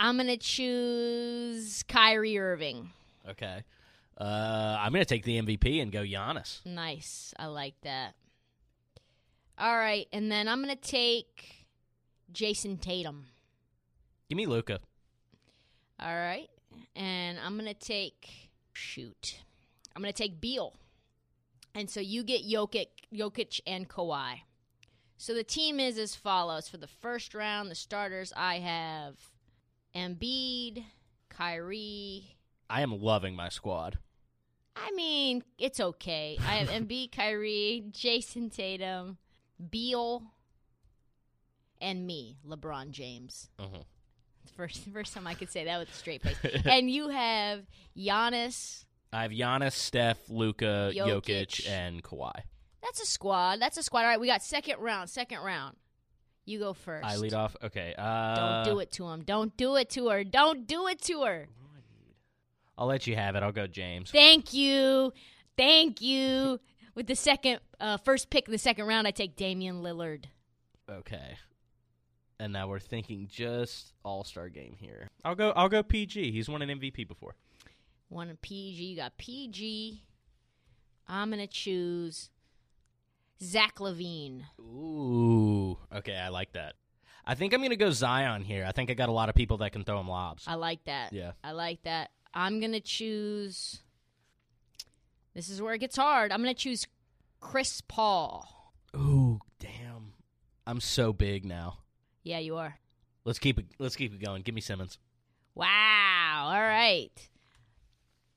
[0.00, 2.90] I'm going to choose Kyrie Irving.
[3.28, 3.64] Okay.
[4.16, 6.64] Uh, I'm gonna take the MVP and go Giannis.
[6.66, 7.32] Nice.
[7.38, 8.14] I like that.
[9.58, 11.57] All right, and then I'm going to take
[12.32, 13.26] Jayson Tatum.
[14.28, 14.80] Give me Luka.
[16.00, 16.48] All right.
[16.94, 19.40] And I'm going to take shoot.
[19.94, 20.74] I'm going to take Beal.
[21.74, 24.40] And so you get Jokic, Jokic and Kawhi.
[25.16, 26.68] So the team is as follows.
[26.68, 29.16] For the first round, the starters I have
[29.94, 30.84] Embiid,
[31.28, 32.36] Kyrie.
[32.70, 33.98] I am loving my squad.
[34.76, 36.38] I mean, it's okay.
[36.40, 39.18] I have Embiid, Kyrie, Jayson Tatum,
[39.70, 40.22] Beal,
[41.80, 43.48] and me, LeBron James.
[43.58, 43.84] Mhm.
[44.56, 46.36] First, first time I could say that with a straight face.
[46.64, 47.64] and you have
[47.96, 48.84] Giannis.
[49.12, 51.22] I have Giannis, Steph, Luka, Jokic.
[51.22, 52.42] Jokic, and Kawhi.
[52.82, 53.60] That's a squad.
[53.60, 54.00] That's a squad.
[54.00, 55.10] All right, we got second round.
[55.10, 55.76] Second round.
[56.44, 57.06] You go first.
[57.06, 57.56] I lead off.
[57.62, 57.94] Okay.
[57.98, 59.22] Uh, Don't do it to him.
[59.22, 60.24] Don't do it to her.
[60.24, 61.48] Don't do it to her.
[62.78, 63.42] I'll let you have it.
[63.42, 64.10] I'll go James.
[64.10, 65.12] Thank you.
[65.56, 66.60] Thank you.
[66.94, 70.24] With the second, uh, first pick in the second round, I take Damian Lillard.
[70.90, 71.36] Okay.
[72.40, 75.08] And now we're thinking just All Star game here.
[75.24, 75.50] I'll go.
[75.56, 76.30] I'll go PG.
[76.30, 77.34] He's won an MVP before.
[78.10, 78.82] Won a PG.
[78.82, 80.02] You got PG.
[81.08, 82.30] I'm gonna choose
[83.42, 84.42] Zach LaVine.
[84.60, 85.78] Ooh.
[85.94, 86.74] Okay, I like that.
[87.24, 88.64] I think I'm gonna go Zion here.
[88.66, 90.44] I think I got a lot of people that can throw him lobs.
[90.46, 91.12] I like that.
[91.12, 91.32] Yeah.
[91.42, 92.10] I like that.
[92.32, 93.82] I'm gonna choose.
[95.34, 96.30] This is where it gets hard.
[96.30, 96.86] I'm gonna choose
[97.40, 98.72] Chris Paul.
[98.96, 100.12] Ooh, damn.
[100.66, 101.78] I'm so big now.
[102.28, 102.78] Yeah, you are.
[103.24, 103.64] Let's keep it.
[103.78, 104.42] Let's keep it going.
[104.42, 104.98] Give me Simmons.
[105.54, 106.50] Wow.
[106.52, 107.10] All right.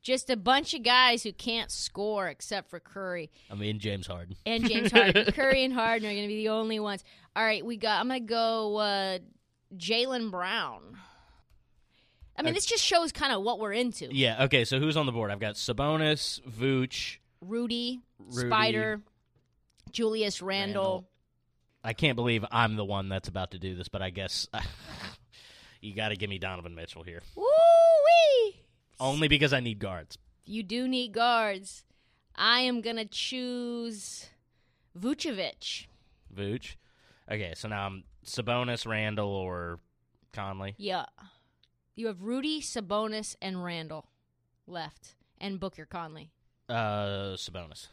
[0.02, 4.36] Just a bunch of guys who can't score except for Curry I mean James Harden
[4.46, 5.26] and James Harden.
[5.34, 7.04] Curry and Harden are going to be the only ones.
[7.36, 8.00] All right, we got.
[8.00, 9.20] I'm going to go uh,
[9.76, 10.98] Jaylen Brown.
[12.38, 14.08] I mean, this just shows kind of what we're into.
[14.10, 14.46] Yeah.
[14.46, 14.64] Okay.
[14.64, 15.32] So who's on the board?
[15.32, 17.18] I've got Sabonis, Vooch.
[17.42, 19.02] Rudy, Rudy, Spider,
[19.92, 20.42] Julius.
[20.42, 21.11] Randle.
[21.84, 24.48] I can't believe I'm the one that's about to do this, but I guess
[25.82, 28.56] you got to give me Donovan Mitchell here, Woo wee!
[29.00, 30.18] only because I need guards.
[30.46, 31.84] You do need guards.
[32.36, 34.28] I am going to choose
[34.98, 35.88] Vucevic.
[36.36, 36.76] Vooch.
[37.30, 37.54] Okay.
[37.56, 39.80] So now I'm Sabonis, Randle, or
[40.34, 40.76] Conley.
[40.78, 41.06] Yeah.
[41.96, 44.08] You have Rudy, Sabonis, and Randle
[44.66, 46.32] left, and Booker Conley.
[46.70, 47.88] Uh, Sabonis.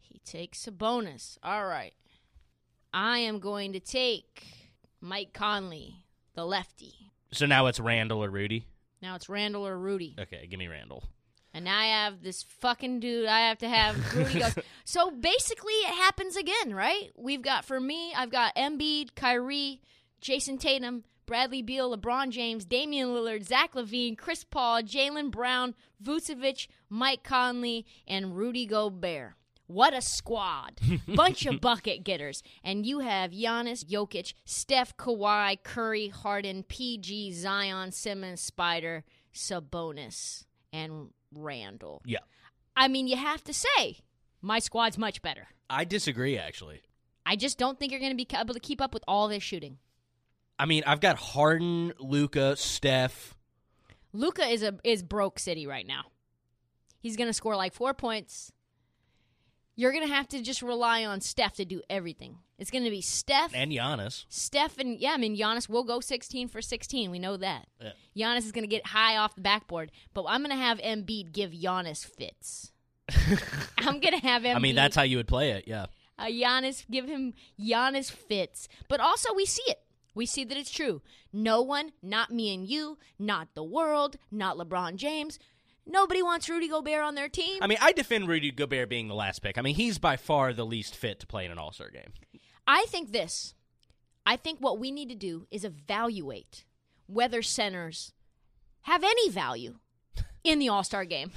[0.00, 1.36] He takes Sabonis.
[1.42, 1.94] All right.
[2.94, 4.46] I am going to take
[5.00, 5.96] Mike Conley,
[6.34, 6.94] the lefty.
[7.32, 8.68] So now it's Randle or Rudy.
[9.02, 10.14] Now it's Randle or Rudy.
[10.16, 11.02] Okay, give me Randle.
[11.52, 13.26] And now I have this fucking dude.
[13.26, 14.54] I have to have Rudy goes.
[14.84, 17.10] So basically, it happens again, right?
[17.16, 19.80] We've got for me, I've got Embiid, Kyrie,
[20.20, 26.68] Jayson Tatum, Bradley Beal, LeBron James, Damian Lillard, Zach LaVine, Chris Paul, Jaylen Brown, Vucevic,
[26.88, 29.34] Mike Conley, and Rudy Gobert.
[29.66, 30.78] What a squad!
[31.08, 32.42] Bunch of bucket getters.
[32.62, 39.04] And you have Giannis, Jokic, Steph, Kawhi, Curry, Harden, PG, Zion, Simmons, Spider,
[39.34, 42.02] Sabonis, and Randle.
[42.04, 42.18] Yeah.
[42.76, 43.98] I mean, you have to say,
[44.42, 45.48] my squad's much better.
[45.70, 46.82] I disagree, actually.
[47.24, 49.42] I just don't think you're going to be able to keep up with all this
[49.42, 49.78] shooting.
[50.58, 53.34] I mean, I've got Harden, Luka, Steph.
[54.12, 56.04] Luka is a is broke city right now.
[57.00, 58.52] He's going to score like 4 points.
[59.76, 62.38] You're going to have to just rely on Steph to do everything.
[62.58, 64.24] It's going to be Steph and Giannis.
[64.28, 67.10] Steph and yeah, I mean Giannis will go 16 for 16.
[67.10, 67.66] We know that.
[67.80, 67.90] Yeah.
[68.16, 71.32] Giannis is going to get high off the backboard, but I'm going to have Embiid
[71.32, 72.70] give Giannis fits.
[73.78, 74.56] I'm going to have Embiid.
[74.56, 75.64] I mean, that's how you would play it.
[75.66, 75.86] Yeah.
[76.18, 79.80] uh, Giannis give him Giannis fits, but also we see it.
[80.14, 81.02] We see that it's true.
[81.32, 85.40] No one, not me and you, not the world, not LeBron James.
[85.86, 87.58] Nobody wants Rudy Gobert on their team.
[87.62, 89.58] I mean, I defend Rudy Gobert being the last pick.
[89.58, 92.12] I mean, he's by far the least fit to play in an All Star game.
[92.66, 93.54] I think this.
[94.26, 96.64] I think what we need to do is evaluate
[97.06, 98.12] whether centers
[98.82, 99.76] have any value
[100.42, 101.32] in the All Star game.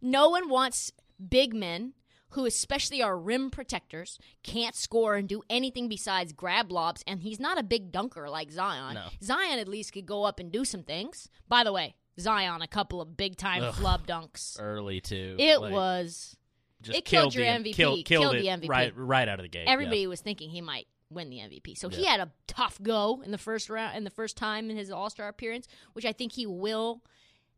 [0.00, 0.92] No one wants
[1.28, 1.92] big men
[2.30, 7.38] who, especially are rim protectors, can't score and do anything besides grab lobs, and he's
[7.38, 8.94] not a big dunker like Zion.
[8.94, 9.08] No.
[9.22, 11.28] Zion at least could go up and do some things.
[11.46, 13.74] By the way, Zion, a couple of big time Ugh.
[13.74, 14.56] flub dunks.
[14.60, 15.36] Early too.
[15.38, 16.36] It Like, was.
[16.82, 18.68] just it killed your MVP, Killed, killed killed the MVP.
[18.68, 19.64] right right out of the gate.
[19.66, 19.72] yeah.
[19.72, 21.76] Everybody was thinking he might win the MVP.
[21.76, 24.76] So he had a tough go in the first round in the first time in
[24.76, 27.02] his All-Star appearance, which I think he will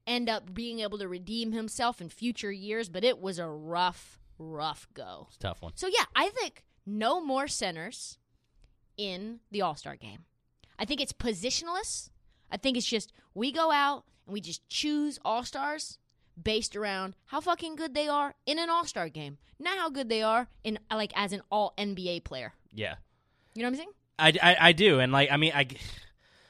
[0.06, 4.18] end up being able to redeem himself in future years, but it was a rough
[4.38, 5.26] rough go.
[5.28, 5.72] It's a tough one.
[5.76, 8.18] So yeah, I think no more centers
[8.96, 10.24] in the All-Star game.
[10.78, 12.10] I think it's positionless.
[12.50, 15.98] I think it's just we go out and we just choose All-Stars
[16.42, 20.22] based around how fucking good they are in an All-Star game, not how good they
[20.22, 22.52] are in like as an All NBA player.
[22.72, 22.94] Yeah.
[23.54, 23.90] You know what I'm saying?
[24.18, 25.66] I, I, I do, and like I mean, I.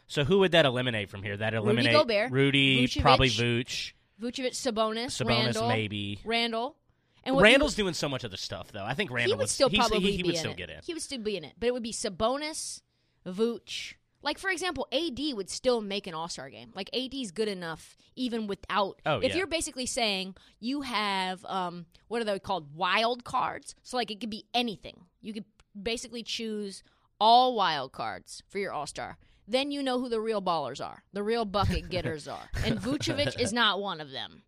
[0.06, 1.36] So who would that eliminate from here?
[1.36, 6.20] That eliminate Rudy, Gobert, Rudy, Vucevic, probably Vooch, Vucevic, Sabonis, Sabonis, Randle, maybe.
[6.24, 6.76] Randle,
[7.24, 8.84] and what Randle's doing so much other stuff, though.
[8.84, 10.56] I think Randle he would still he's- probably he, he be would in still it.
[10.58, 10.76] get in.
[10.84, 12.82] He would still be in it, but it would be Sabonis,
[13.26, 13.94] Vooch.
[14.24, 16.72] Like for example, AD would still make an All Star game.
[16.74, 19.00] Like AD's good enough even without.
[19.04, 19.36] Oh, if yeah.
[19.36, 22.74] you're basically saying you have um, what are they called?
[22.74, 23.74] Wild cards.
[23.82, 25.02] So like it could be anything.
[25.20, 25.44] You could
[25.80, 26.82] basically choose
[27.20, 29.18] all wild cards for your All Star.
[29.46, 31.02] Then you know who the real ballers are.
[31.12, 32.48] The real bucket getters are.
[32.64, 34.43] And Vucevic is not one of them.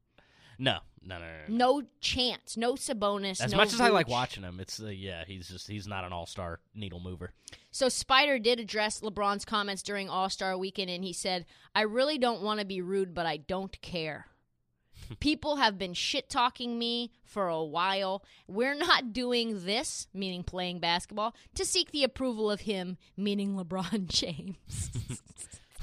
[0.59, 1.33] No, no, no, no.
[1.49, 1.81] no.
[1.81, 2.57] No chance.
[2.57, 3.41] No Sabonis.
[3.41, 6.05] As no much as I like watching him, it's uh, yeah, he's just he's not
[6.05, 7.33] an all star needle mover.
[7.71, 12.19] So Spider did address LeBron's comments during All Star Weekend, and he said, "I really
[12.19, 14.27] don't want to be rude, but I don't care.
[15.21, 18.25] People have been shit talking me for a while.
[18.49, 24.07] We're not doing this, meaning playing basketball, to seek the approval of him, meaning LeBron
[24.09, 24.91] James."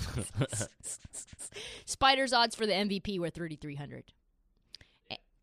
[1.86, 4.06] Spider's odds for the MVP were 3,300.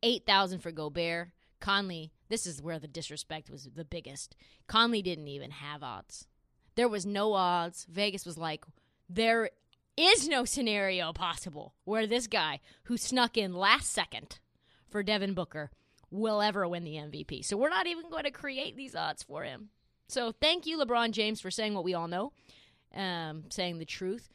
[0.03, 1.31] 8,000 for Gobert.
[1.61, 4.35] Conley, this is where the disrespect was the biggest.
[4.67, 6.27] Conley didn't even have odds.
[6.75, 7.87] There was no odds.
[7.91, 8.65] Vegas was like,
[9.09, 9.51] there
[9.97, 14.39] is no scenario possible where this guy who snuck in last second
[14.89, 15.71] for Devin Booker
[16.11, 17.45] will ever win the MVP.
[17.45, 19.69] So we're not even going to create these odds for him.
[20.09, 22.33] So thank you, LeBron James, for saying what we all know,
[22.95, 24.29] um, saying the truth,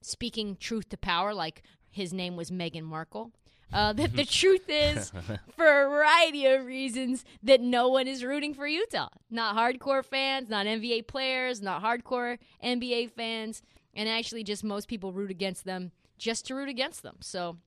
[0.00, 3.32] speaking truth to power, like his name was Meghan Markle.
[3.72, 5.12] Uh, that the truth is,
[5.56, 9.08] for a variety of reasons, that no one is rooting for Utah.
[9.30, 13.62] Not hardcore fans, not NBA players, not hardcore NBA fans,
[13.94, 17.16] and actually just most people root against them just to root against them.
[17.20, 17.58] So,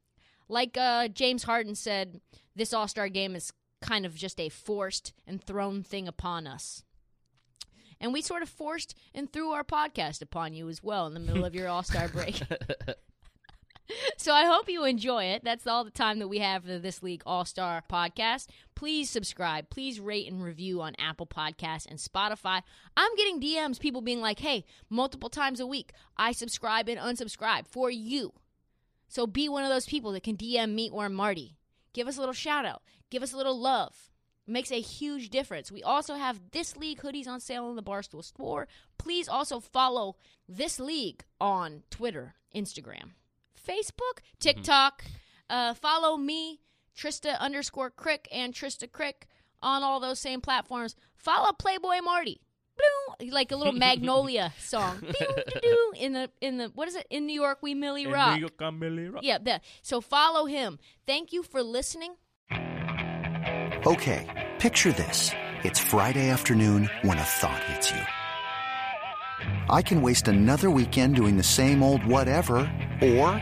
[0.47, 2.22] like uh, James Harden said,
[2.56, 3.51] this All Star game is
[3.82, 6.84] kind of just a forced and thrown thing upon us.
[7.99, 11.20] And we sort of forced and threw our podcast upon you as well in the
[11.20, 12.41] middle of your All Star break.
[14.18, 15.44] So I hope you enjoy it.
[15.44, 18.48] That's all the time that we have for this League All Star podcast.
[18.76, 19.70] Please subscribe.
[19.70, 22.62] Please rate and review on Apple Podcasts and Spotify.
[22.96, 27.68] I'm getting DMs, people being like, hey, multiple times a week, I subscribe and unsubscribe
[27.68, 28.34] for you.
[29.08, 31.58] So be one of those people that can DM me or Marty.
[31.94, 32.82] Give us a little shout out.
[33.10, 34.10] Give us a little love.
[34.48, 35.72] It makes a huge difference.
[35.72, 38.68] We also have This League hoodies on sale in the Barstool store.
[38.98, 40.16] Please also follow
[40.48, 43.12] This League on Twitter, Instagram,
[43.68, 45.03] Facebook, TikTok.
[45.49, 46.59] Uh, follow me,
[46.97, 49.28] Trysta underscore Krick and Trysta Krick
[49.61, 50.95] on all those same platforms.
[51.16, 52.41] Follow Playboy Marty.
[52.76, 54.99] Bloom, like a little Magnolia song.
[55.01, 57.05] Pew, doo, doo, in the in the what is it?
[57.11, 58.39] In New York we Milly Rock.
[58.39, 59.24] York, I'm Milly rock.
[59.24, 59.64] Yeah, that.
[59.84, 60.80] So follow him.
[61.05, 62.16] Thank you for listening.
[63.86, 65.32] Okay, picture this.
[65.64, 68.01] It's Friday afternoon when a thought hits you.
[69.70, 72.55] I can waste another weekend doing the same old whatever,
[73.01, 73.41] or